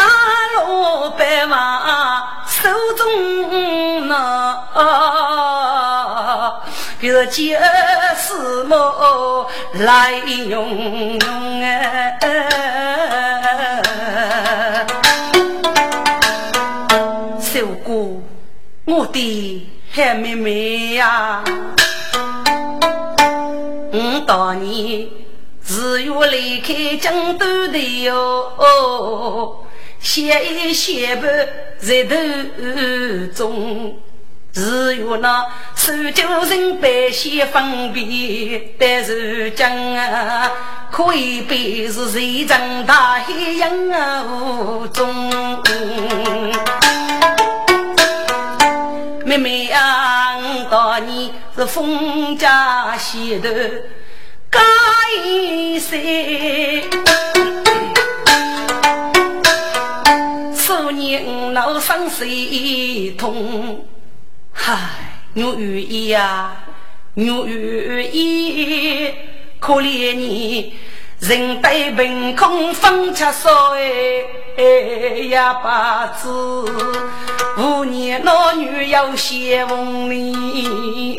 [0.54, 4.66] 路百万手中拿，
[7.00, 7.54] 这就
[8.16, 12.18] 是么来用用哎。
[17.38, 18.22] 小姑，
[18.86, 21.44] 我的好妹妹呀，
[23.92, 25.26] 我当年。
[25.66, 29.66] 只有离开江都的哟，
[29.98, 31.26] 写一写不
[31.84, 32.14] 在头
[33.34, 33.96] 中。
[34.52, 35.44] 只有那
[35.74, 39.66] 苏州人百姓分别的如今
[39.98, 40.50] 啊，
[40.90, 45.62] 可以被是谁长大海洋啊中。
[49.26, 50.38] 每妹妹啊，
[50.70, 53.48] 当年是封家西头
[54.57, 56.84] 该谁？
[60.54, 63.84] 数年老伤谁痛？
[64.52, 64.72] 嗨，
[65.34, 66.57] 我愿意呀，
[67.14, 69.14] 我愿意，
[69.61, 70.74] 可怜你。
[71.18, 76.28] 人对凭空风吃水，呀八字
[77.57, 81.15] 五年老女要写文里。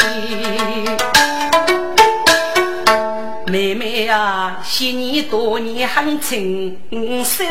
[3.57, 6.77] 妹妹啊，昔年多年很清
[7.25, 7.43] 秀，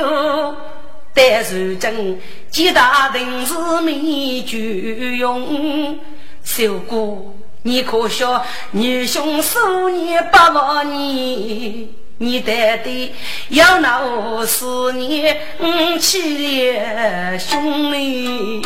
[1.13, 5.99] 但如今几大定是没酒用。
[6.45, 7.17] 小哥，
[7.63, 11.89] 你可笑女兄数年八万年？
[12.19, 13.13] 你带的
[13.49, 15.35] 要闹死你
[15.99, 18.63] 气烈兄弟，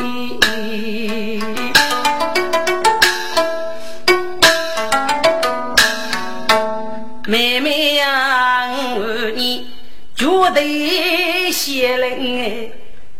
[8.01, 9.69] 妹妹呀，我你
[10.15, 12.73] 绝对写人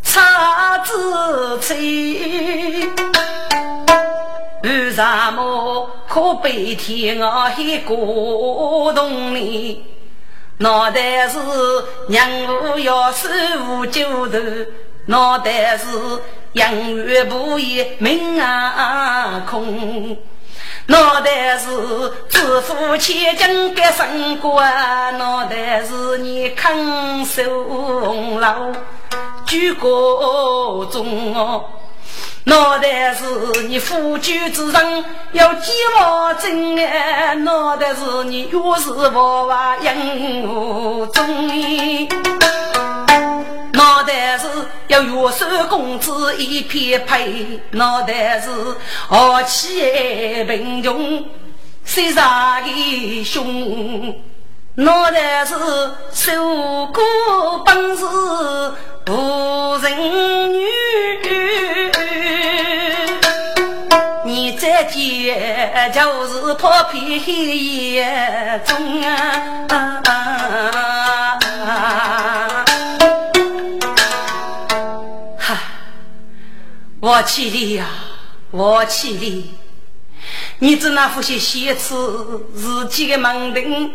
[0.03, 2.89] 差子吹，
[4.63, 9.85] 为什么可悲天我还过冬呢？
[10.59, 11.39] 脑袋是
[12.09, 13.29] 娘母要守
[13.65, 14.39] 护九头，
[15.07, 15.87] 脑袋是
[16.53, 20.17] 养育不义命啊空，
[20.91, 21.69] 脑袋是
[22.29, 24.61] 致富千金给生活，
[25.13, 28.75] 脑袋是你抗受洪涝
[29.47, 31.65] 举国中哦。
[32.45, 33.25] 脑袋是
[33.69, 39.95] 你夫君之人要计划真哎，脑袋是你越是娃娃养
[40.43, 41.59] 我中
[43.73, 44.47] 脑袋是
[44.89, 48.51] 要月收工资一片配，脑袋是
[49.09, 51.25] 豪气贫穷
[51.85, 54.15] 谁杀的凶？
[54.77, 55.55] 脑袋是
[56.13, 57.03] 受过
[57.67, 58.05] 本事
[59.11, 60.61] 无人女。
[64.25, 68.01] 你这件就是破皮黑
[68.65, 69.67] 中啊！
[75.37, 75.59] 哈，
[77.01, 77.87] 我气你呀，
[78.53, 79.55] 我气你！
[80.61, 83.93] 你只那副些写词自己的门庭，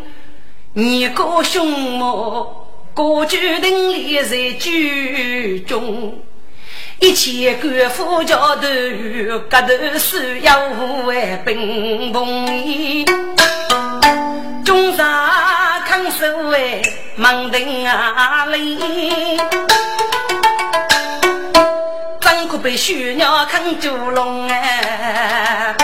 [0.74, 2.65] 你个凶魔，
[2.96, 6.18] 个举定立在剧中。
[7.02, 8.70] 一切官府桥头，
[9.50, 13.06] 格头需要护卫兵锋
[14.64, 15.06] 中上
[15.86, 16.82] 看守卫
[17.18, 19.38] 门庭啊里，
[22.22, 25.76] 张可被血鸟看九龙哎，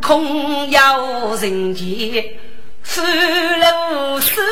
[0.00, 2.24] 空有人间
[2.82, 4.42] 间四楼四。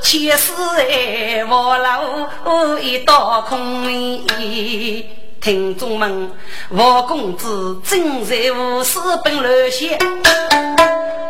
[0.00, 5.08] 前世哎，我老一道空里，
[5.40, 6.30] 听众们，
[6.68, 9.98] 我公子正在无事本乱写，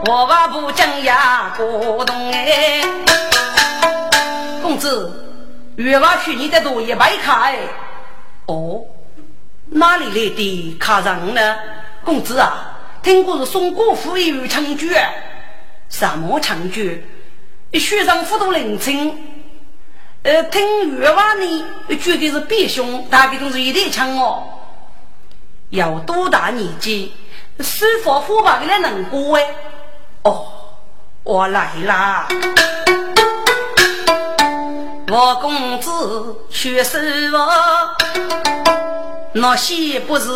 [0.07, 2.83] 我话不讲呀，过动哎。
[4.63, 5.11] 公子，
[5.77, 7.59] 月娃去你的多一百卡哎。
[8.47, 8.83] 哦，
[9.71, 11.57] 哪里来的卡人呢？
[12.05, 12.74] 公子啊，
[13.05, 14.91] 听说是宋国府有长居，
[15.91, 17.07] 什么长居？
[17.75, 19.15] 学生辅导认清，
[20.23, 21.65] 呃，听月话呢，
[22.01, 24.45] 绝对是必凶，大概都是一代强哦。
[25.69, 27.13] 要多大年纪，
[27.61, 29.55] 师傅火把给来能过哎？
[30.23, 30.47] 哦，
[31.25, 32.27] 我来啦！
[35.09, 37.37] 我公子学师傅，
[39.35, 40.27] 那些不是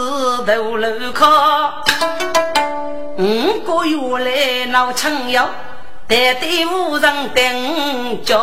[0.45, 1.83] 头路靠，
[3.19, 5.49] 五个月来闹成妖。
[6.07, 8.39] 代代无人等叫，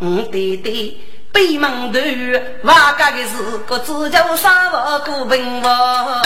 [0.00, 1.00] 我对对
[1.32, 1.98] 北门头
[2.64, 6.22] 瓦家的是个只叫三万古兵王，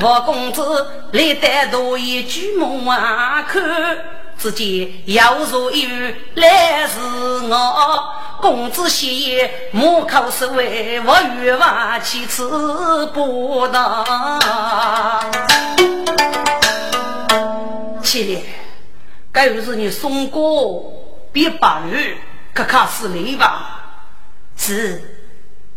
[0.00, 3.62] 王公子来带多一句梦啊看，
[4.36, 6.98] 只见要若一语来是
[7.48, 8.12] 我，
[8.42, 14.04] 公子写母口是为我欲望其次不当。
[18.02, 18.42] 起来，
[19.30, 20.92] 该又是你送过
[21.30, 22.16] 别把玉，
[22.52, 23.80] 可卡是你吧？
[24.56, 25.00] 是，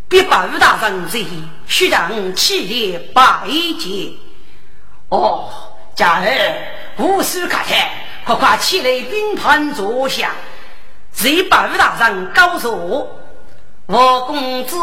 [0.08, 1.20] 别把玉大人在，
[1.68, 3.46] 须让起来拜
[3.78, 4.12] 见。
[5.08, 5.48] 哦，
[5.94, 6.26] 家儿
[6.96, 7.74] 无需客气，
[8.24, 10.32] 快快起来并盘坐下。
[11.16, 13.08] 谁把玉大人告诉我？
[13.86, 14.76] 我公子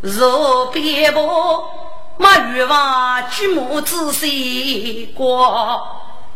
[0.00, 1.70] 若别薄，
[2.18, 5.80] 马玉娃举目仔细过，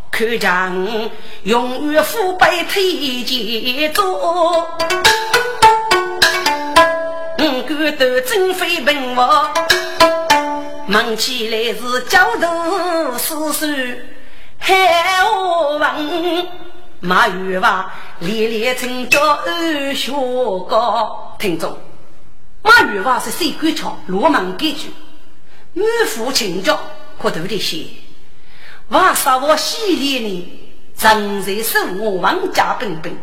[0.09, 1.09] 看将
[1.43, 4.69] 永远腐败推荐做。
[7.39, 9.29] 五官都真非平凡，
[10.87, 14.01] 问起来是教头四岁
[14.59, 16.47] 海我文，
[17.01, 21.35] 马玉娃连连称叫二学高。
[21.39, 21.77] 听众，
[22.61, 24.91] 马玉娃是谁官场罗门根据，
[25.73, 26.77] 满腹情教
[27.21, 27.85] 可读的些。
[28.89, 30.51] 娃杀我洗脸呢，
[30.97, 33.15] 正在手我王家本本，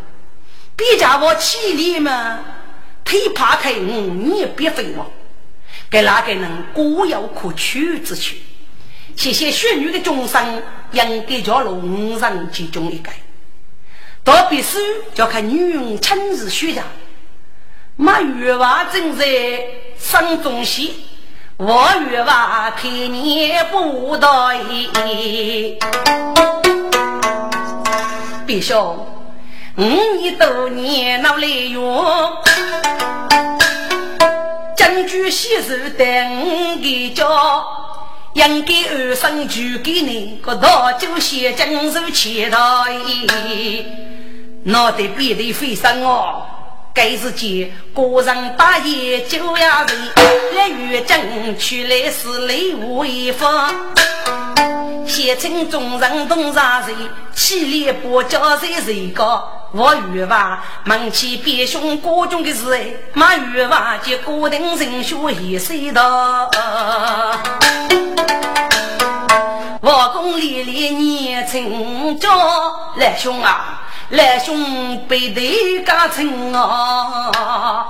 [0.74, 2.41] 别家我起脸嘛。
[3.05, 5.07] 推怕开我，你也别废话。
[5.91, 8.35] 给哪个人各有可取之处？
[9.14, 10.62] 谢谢学女的众生，
[10.93, 13.11] 应该叫龙人其中一个。
[14.27, 14.77] 到必须
[15.14, 16.83] 要看女人亲自学的。
[17.95, 19.24] 马玉娃正在
[19.97, 21.07] 生中戏，
[21.57, 25.79] 我玉娃看你不对。
[28.45, 28.74] 必须。
[28.74, 29.85] 五
[30.20, 32.05] 年多年闹来用，
[34.77, 37.64] 将军喜事等给叫，
[38.33, 42.59] 应该二生就给你个大酒先将手切台，
[44.67, 46.43] 脑袋别得飞上哦。
[46.93, 53.71] 该是见个人大爷酒呀人，来与争取来是来无一方，
[55.07, 56.97] 县城众人同啥人，
[57.33, 59.47] 起立不叫谁谁高。
[59.73, 66.51] 我与娃忙起别兄各种的事哎，马与娃就固定人学一岁道。
[69.83, 72.29] 我公里里年成家，
[72.97, 77.89] 来兄啊，来兄背对家成啊。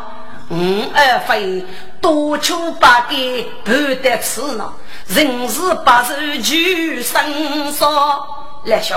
[0.48, 1.64] 五二飞
[2.00, 3.16] 多求八改
[3.64, 4.72] 不得吃呢，
[5.08, 8.26] 人事八寿就生少，
[8.64, 8.96] 来兄。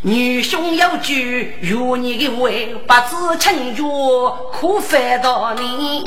[0.00, 2.48] 女兄有句，如你的话，
[2.86, 6.02] 不知成就可烦到你。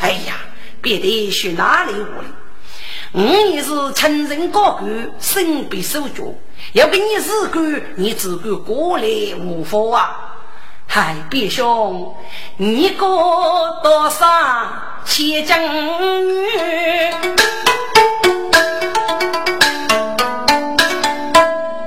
[0.00, 0.34] 哎呀，
[0.80, 2.08] 别的去哪里问？
[3.12, 6.24] 我也是成人高官，身被手脚，
[6.74, 7.60] 要给你自个，
[7.96, 9.04] 你自个过来
[9.40, 10.34] 无妨啊！
[10.86, 12.14] 嗨，别兄，
[12.58, 14.26] 你过多少
[15.06, 15.56] 千金
[16.28, 16.48] 女？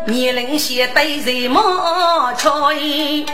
[0.07, 3.25] 年龄些对人莫错意，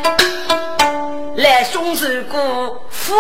[1.38, 3.14] 来兄受过福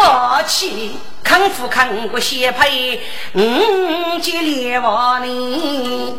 [0.45, 0.91] 气，
[1.23, 2.99] 看富看过些配，
[3.31, 6.17] 五结连王呢。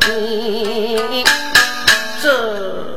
[2.22, 2.96] 这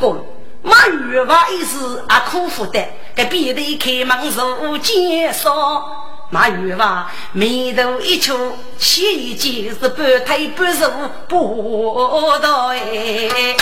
[0.00, 0.24] 个
[0.64, 2.84] 马玉娃一时啊苦负的，
[3.14, 4.28] 给别的开门
[4.60, 6.02] 入介绍。
[6.30, 10.90] 马玉娃眉头一皱，起一件是半推半受
[11.28, 13.56] 不到哎！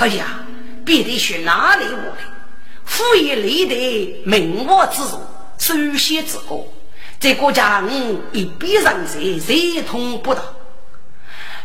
[0.00, 0.24] 哎呀，
[0.86, 2.31] 别的去哪里我的？
[2.84, 5.18] 富裕里的名望之助，
[5.58, 6.66] 首先之过，
[7.20, 10.42] 这国家人一笔上谁谁通不到。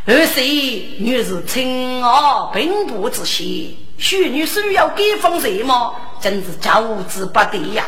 [0.06, 7.84] 二是女是亲儿并不之喜，许女需要给封什么，真是教之不得呀！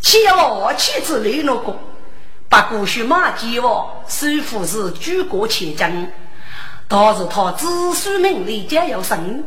[0.00, 1.76] 岂要妻子雷那个，
[2.48, 6.08] 把过去马吉王首富是举国千金，
[6.86, 9.44] 倒是他子孙名利皆要生，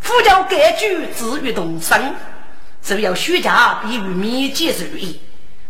[0.00, 2.16] 夫教改举至于动身，
[2.84, 5.18] 只要徐家必与面结如意，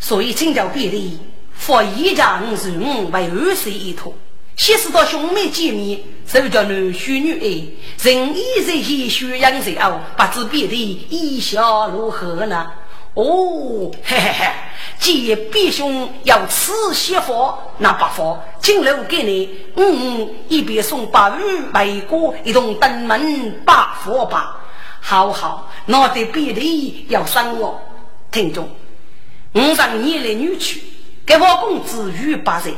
[0.00, 1.16] 所以请教别离，
[1.54, 4.12] 佛一家五十五为二岁一托，
[4.56, 12.66] 先是到兄妹见面，就叫男婿女爱，人一人一血养人哦，不知别离意下如何呢？
[13.14, 14.46] 哦，嘿嘿嘿！
[14.98, 24.60] 既必兄要此媳妇，那不妨今楼给你，嗯，一边送八鱼梅果，一同登门拜佛吧。
[25.06, 27.78] 好好，那得别的要生我。
[28.32, 28.66] 听众，
[29.52, 30.78] 五十年来女婿，
[31.26, 32.74] 给我公子与八岁，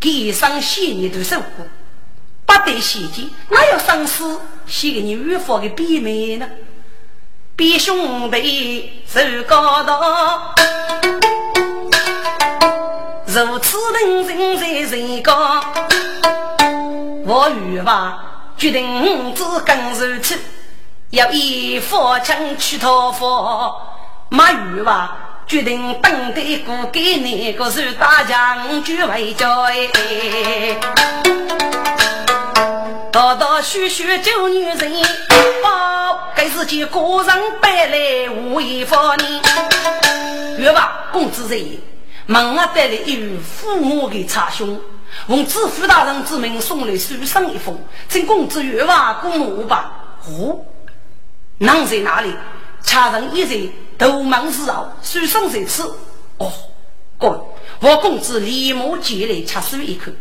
[0.00, 1.46] 给上些年的受苦，
[2.44, 6.48] 不得谢节，哪有生死写给你预防的笔名呢？
[7.54, 10.54] 比兄弟受高堂，
[13.28, 15.64] 如此人人在人高。
[17.24, 18.18] 我与娃
[18.58, 20.36] 决定只跟如此，
[21.14, 23.76] 要以佛亲去讨伐。
[24.30, 29.64] 马玉娃决定等待过给那个是大将军为教。
[33.12, 34.92] 道道虚虚救女人，
[35.62, 39.24] 报该是见个人背来无一方呢。
[40.58, 41.56] 月娃公子在，
[42.26, 44.80] 门外带来一位父母的查兄，
[45.28, 49.92] 奉知府大人之命送来书上一封，请公子月娃过目吧。
[50.26, 50.58] 哦，
[51.58, 52.34] 人在哪里？
[52.82, 55.82] 查人一在头忙之后，书上在此。
[56.36, 56.52] 哦，
[57.16, 60.12] 过我公子立马进来吃书一口，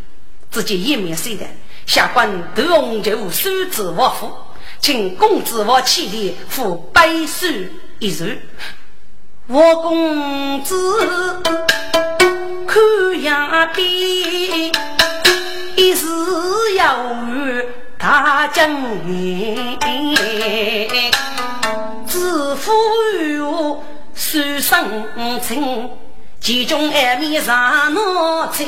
[0.49, 1.49] 只见一面虽然
[1.85, 4.31] 下官得红酒手指我府，
[4.79, 7.47] 请公子我起立付白书
[7.99, 8.37] 一盅。
[9.47, 11.43] 我公子
[12.65, 14.71] 看呀边，
[15.75, 16.07] 一时
[16.77, 17.65] 要与
[18.03, 18.69] 大将
[22.05, 22.73] 自负
[23.17, 23.81] 于我
[24.13, 24.85] 手上
[25.41, 25.89] 情，
[26.41, 28.65] 其中爱面上脑菜，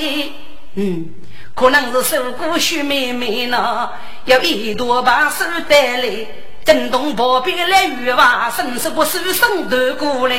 [0.76, 1.10] 嗯，
[1.54, 3.90] 可能是受过许妹妹呢，
[4.24, 6.08] 要一朵把手带来。
[6.64, 10.38] 震动破壁来雨哇，伸手我手伸得过来。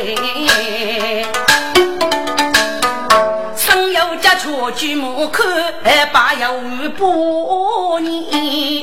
[3.97, 5.47] 有家出举目看，
[5.83, 6.61] 还把有
[6.97, 8.83] 不你。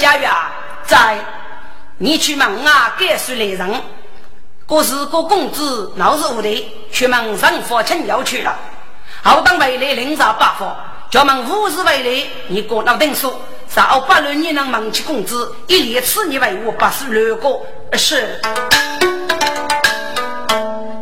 [0.00, 0.52] 佳玉啊，
[0.84, 1.18] 在
[1.98, 3.82] 你去问啊，该是来人。
[4.66, 8.56] 过是个公子闹是无的，去问上父亲要去了。
[9.22, 10.74] 后当回来领上八方，
[11.10, 13.32] 叫问五十回来，你过那等数。
[13.68, 17.60] 少八六你能忙起工资，一连次你为我八十六个
[17.98, 18.40] 是。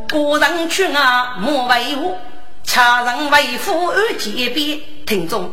[0.08, 2.16] 个人去啊，莫为我
[2.64, 4.78] ；cha 人为父而结别。
[5.04, 5.52] 听众，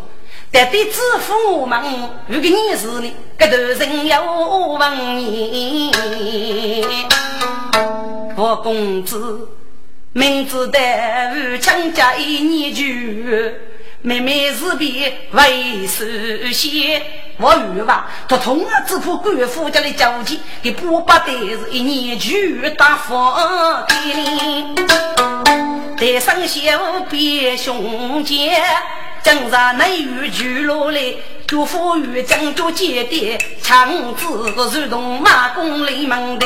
[0.51, 1.81] 但对知府们，
[2.27, 5.91] 如果你是你，这头人要问你。
[8.35, 9.49] 我公子，
[10.13, 10.79] 明知道
[11.59, 12.83] 强家一年就。
[14.01, 16.05] 妹妹是比为首
[16.53, 17.01] 先，
[17.41, 23.95] 我预吧，他同样只怕官府家的交际，给不把的是一年就大方的。
[25.97, 26.59] 带上小
[27.09, 28.51] 别兄弟，
[29.23, 31.01] 正在内狱拘落来，
[31.47, 36.45] 就富裕将就接的强子如同马公立门的。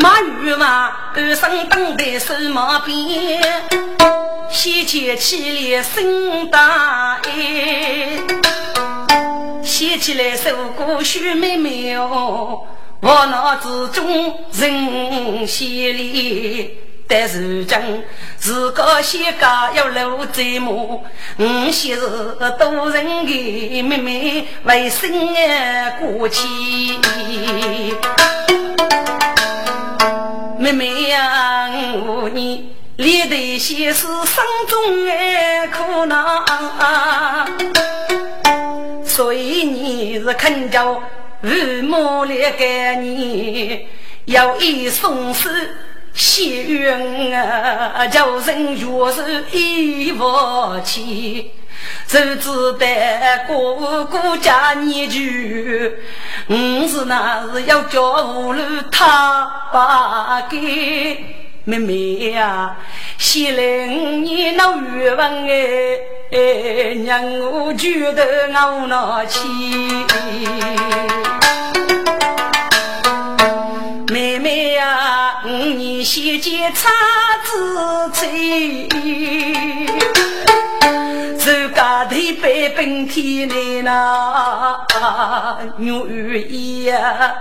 [0.00, 3.42] 马玉嘛，二生等待手毛边，
[4.50, 8.18] 先前起来生大爱，
[9.62, 12.62] 先起来受过许妹妹哦，
[13.00, 18.02] 我脑子中人心里，但如今
[18.38, 21.04] 自个先家要露嘴目，
[21.36, 22.00] 我昔日
[22.58, 26.42] 多人的妹妹为生儿过去。
[30.60, 31.70] 妹妹呀，
[32.06, 36.44] 我你历代先是生中爱苦恼，
[39.02, 41.02] 所以你是肯叫
[41.40, 41.48] 父
[41.82, 43.86] 母来给你，
[44.26, 45.50] 要一送死
[46.12, 50.22] 血冤啊，叫人越是一福
[50.84, 51.52] 气。
[52.06, 52.78] 谁知道
[53.46, 55.20] 哥哥家年久，
[56.48, 60.56] 我是那是要叫无路他把给
[61.64, 62.76] 妹妹呀，
[63.16, 63.62] 先来
[63.94, 65.46] 五年那月份
[66.32, 69.48] 哎，让我觉得我那气。
[74.12, 76.88] 妹妹呀，五年先见差
[77.44, 78.88] 子吹。
[81.80, 84.84] 自家的百本天来呐，
[85.78, 86.38] 牛儿
[86.84, 87.34] 呀，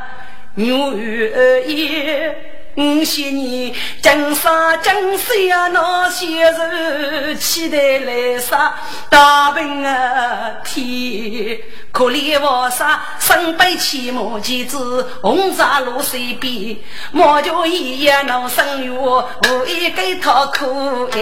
[0.56, 2.46] 牛儿耶。
[2.78, 8.74] 五些年，江山江山那些人期待来杀
[9.10, 11.60] 大兵啊天，
[11.92, 16.78] 可怜我杀身背起毛旗子，红纱露水边，
[17.12, 21.20] 毛脚一夜闹生月，无一给他哭哎，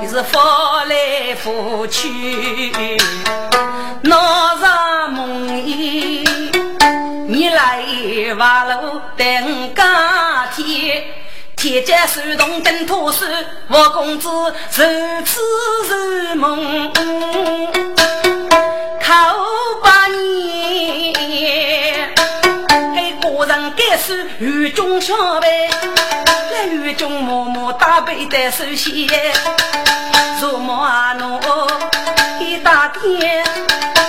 [0.00, 0.38] 你是扶
[0.88, 2.08] 来扶去。
[4.02, 4.16] 闹
[4.60, 5.46] 啥梦
[7.28, 7.84] 你来
[8.38, 10.07] 瓦楼等家天，
[11.58, 13.26] 铁甲手动灯托手，
[13.66, 14.84] 我公子如
[15.24, 15.40] 痴
[15.88, 16.92] 如梦，
[19.02, 19.36] 靠
[19.82, 21.14] 八年，
[23.36, 25.48] 个人该是雨中小白，
[26.52, 29.08] 来雨中默默打背在手心，
[30.40, 31.40] 如梦啊侬
[32.40, 33.44] 一大天。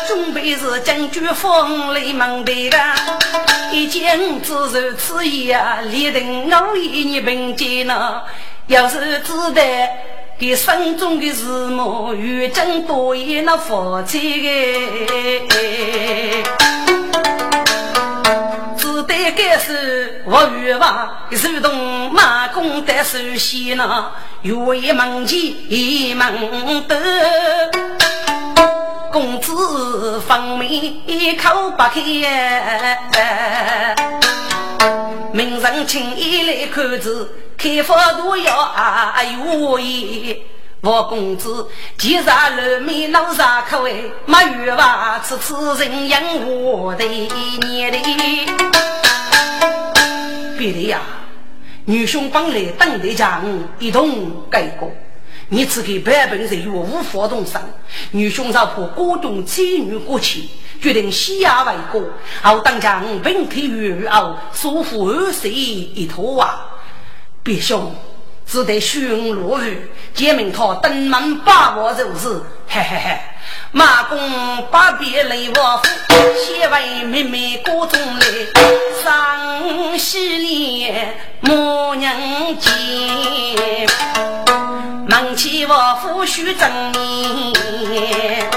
[0.07, 2.78] 准备是将军封雷门的个，
[3.72, 8.24] 一见自如此意啊，立定我一你凭借呢。
[8.65, 9.61] 要是知道
[10.39, 15.39] 给心中的事母，与真多言那佛财只
[20.32, 24.11] 我欲望，手动马公的手先呢，
[24.43, 26.95] 有一门前一门德。
[29.11, 31.99] 公子方面一口不开，
[35.34, 37.27] 名人请一来看字，
[37.57, 40.43] 开发都要啊有意。
[40.82, 41.67] 我公子
[41.97, 43.95] 既然露面露上口哎，
[44.27, 48.99] 没欲望此此人养我的年龄。
[50.60, 50.99] 别的呀，
[51.86, 53.41] 女兄帮来等得强，
[53.80, 54.91] 一同改过。
[55.47, 57.60] 你只给版本人我无法动身，
[58.12, 60.43] 女兄少破国中妻女过去，
[60.82, 62.03] 决定西亚为国，
[62.41, 66.68] 好当将本体与傲，束缚二世一头啊！
[67.41, 67.95] 别兄
[68.52, 73.20] 只得巡逻去，见明他登门把我就是，嘿嘿嘿。
[73.72, 74.18] 马公
[74.72, 75.89] 把别来我府，
[76.36, 78.26] 先为妹妹过中来，
[79.04, 82.12] 上喜脸母娘
[82.58, 83.88] 见。
[85.08, 88.50] 门前我夫婿正年，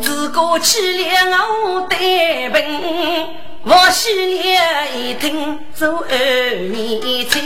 [0.00, 3.26] 自个起了我带病，
[3.62, 4.40] 我心里
[4.94, 6.16] 一听做二
[6.54, 7.38] 年菜。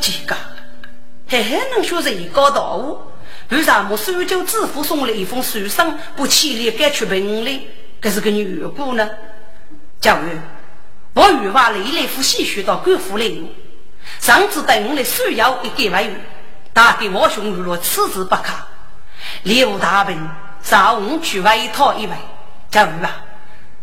[0.00, 0.34] 几个，
[1.28, 2.98] 还还能学人高大武？
[3.50, 3.94] 为啥么？
[3.98, 7.66] 苏州知府送了一封书信，不起立该去本领，
[8.00, 9.06] 这是个女姑呢？
[10.00, 10.40] 教育，
[11.12, 13.30] 我与娃累累夫细学到官府来。
[14.20, 16.16] 上次等我的需要一给外语，
[16.72, 18.54] 打给我兄如若此之不可。
[19.42, 20.30] 刘大兵
[20.62, 22.12] 上午去外讨一位
[22.70, 23.24] 教育啊。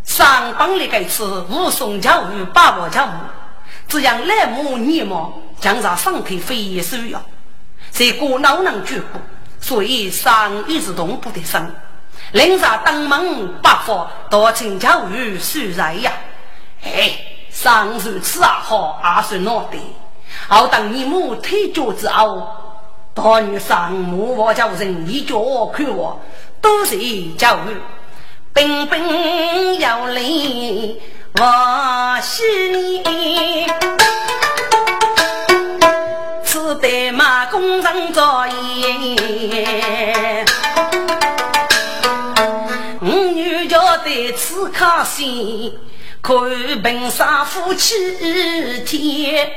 [0.05, 3.09] 上帮的该次武松教育把握教育，
[3.87, 7.21] 这样来母你毛将上上头非需要，
[7.91, 9.19] 谁过恼能绝过？
[9.59, 11.73] 所以上一直动不得生，
[12.33, 16.11] 临上登门八方多请教育虽然呀，
[16.83, 17.17] 哎，
[17.49, 19.77] 上如此啊好，也是闹的。
[20.47, 22.47] 好等你母退脚之后，
[23.15, 25.39] 大女上母我叫人一脚
[25.73, 26.21] 看我，
[26.61, 26.95] 都是
[27.33, 27.81] 教育，
[28.55, 31.01] 彬彬有礼，
[31.33, 33.67] 我是你。
[36.45, 40.45] 此代马公人造业，
[43.01, 45.77] 五女家对此可惜，
[46.21, 46.33] 看
[46.81, 47.93] 本杀夫妻
[48.85, 49.51] 天。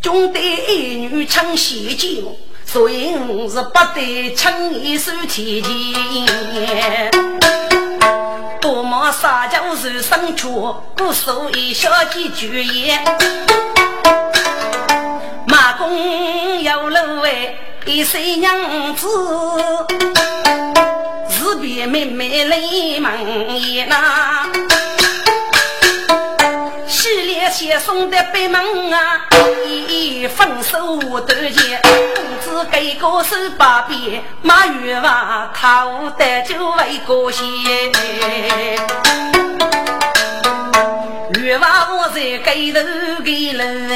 [0.00, 2.36] 中对一女抢喜酒，
[2.66, 7.12] 所以我是不得轻易收天钱。
[8.62, 13.04] 多么撒娇是生出，不说一小几句言。
[15.48, 19.08] 马公有路为一岁娘子，
[21.28, 23.18] 自别妹妹泪满
[23.60, 24.46] 眼呐。
[26.92, 29.26] 先送的北门啊，
[29.88, 37.46] 一分手得见，公子给个手把鞭，马玉娃讨得就为个先。
[41.40, 42.80] 玉娃我在给头
[43.24, 43.88] 给人，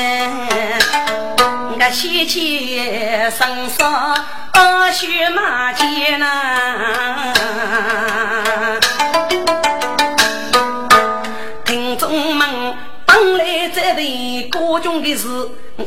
[1.38, 4.16] 我先前身上
[4.92, 6.26] 血马肩呐。
[14.50, 15.26] 国中的事，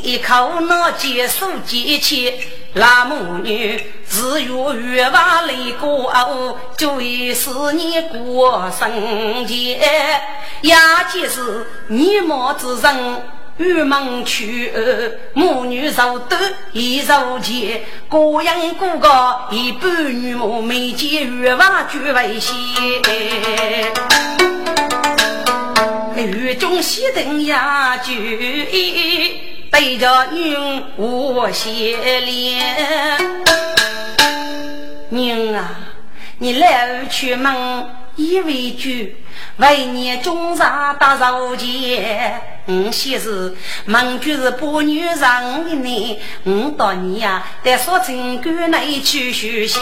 [0.02, 2.34] 一口那接受接切，
[2.74, 9.80] 那母女自有月娃来过后，就一是你过生节，
[10.62, 10.76] 也
[11.14, 13.22] 就是你莫之人
[13.58, 14.72] 玉门去，
[15.34, 16.38] 母女受得
[16.72, 22.56] 一受钱，各样各个一半女母没见月娃绝为先。
[26.22, 28.14] 雨中西灯呀，就
[29.72, 33.18] 对着云雾斜脸。
[35.10, 35.72] 娘啊，
[36.38, 39.16] 你来去门一为句，
[39.58, 42.42] 为你中上打手钱。
[42.66, 43.56] 我先是
[43.86, 49.80] 门就是把女人的呢，我到你呀，得说情感内去学习。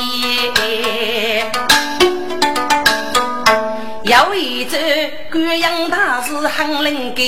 [4.07, 4.77] 有一则
[5.29, 7.25] 官阳大事很灵感，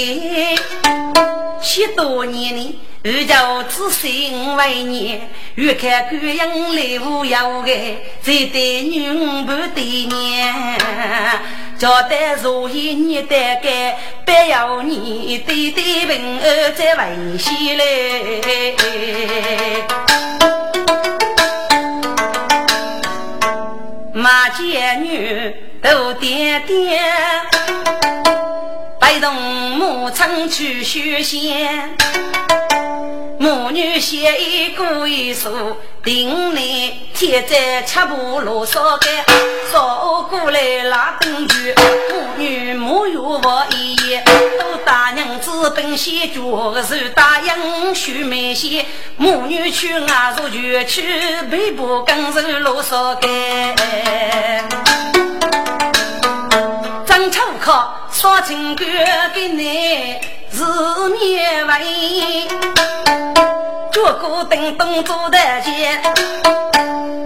[1.62, 7.72] 许多年里，二舅子心为念，越看官阳来无有个，
[8.22, 9.12] 再对女
[9.44, 10.80] 不对娘，
[11.78, 18.42] 交代如意你得该，别要你对对平儿再危险嘞。
[24.14, 27.02] 马贱女都点点，
[29.00, 31.96] 背动母亲去修仙。
[33.40, 36.62] 母女写一个一书，定来
[37.14, 39.24] 贴在七步路上盖，
[39.72, 41.74] 扫过来拉灯具。
[42.12, 44.24] 母女母有我一言，
[44.60, 48.86] 都大娘子本先脚是大英须眉仙。
[49.16, 51.02] 母女去外入就去，
[51.50, 54.79] 背部更是路上盖。
[58.12, 58.84] 说情歌
[59.36, 60.16] 给你
[60.52, 60.64] 是
[61.20, 62.48] 灭味。
[63.92, 66.02] 脚过灯灯坐台前，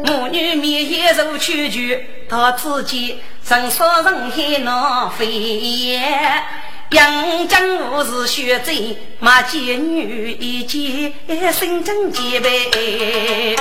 [0.06, 6.44] 母女面也如秋菊，他自己人说人海难飞燕。
[6.90, 13.56] 杨江武是学贼，马贱女一见心中结悲。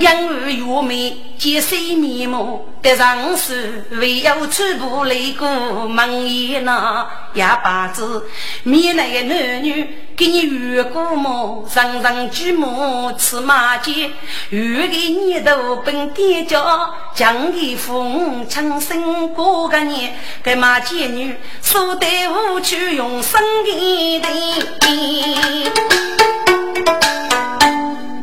[0.00, 2.66] 杨儿月眉见谁面目？
[2.82, 5.48] 得上是唯有穿布雷过
[5.86, 8.24] 门檐那哑巴子，
[8.64, 11.64] 面内男女给你遇过么？
[11.72, 14.10] 人人举目吃马街，
[14.50, 24.28] 遇个你都本爹家，将你父母亲生过个年，给马街女说得无去用生的的。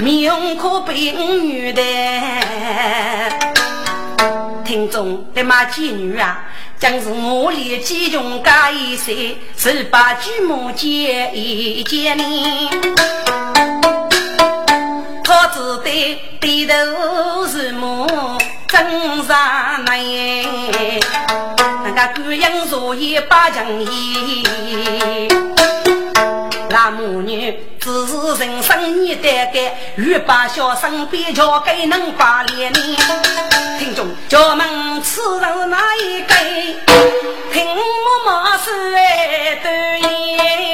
[0.02, 1.82] 面容可比女的，
[4.64, 6.40] 听众的马妓女啊，
[6.80, 12.70] 将是我里几穷加一岁，十八举目见一见你。
[15.22, 18.08] 他只得低头是目
[18.70, 18.82] 真
[19.28, 20.00] 上难，
[21.84, 25.28] 那个姑娘若也把将衣。
[26.72, 32.96] 那母女只是人生你得改，欲把小生比较给能把脸你。
[33.80, 36.36] 听众，叫门此人哪一个？
[37.52, 39.00] 听我妈说的
[39.64, 40.69] 对。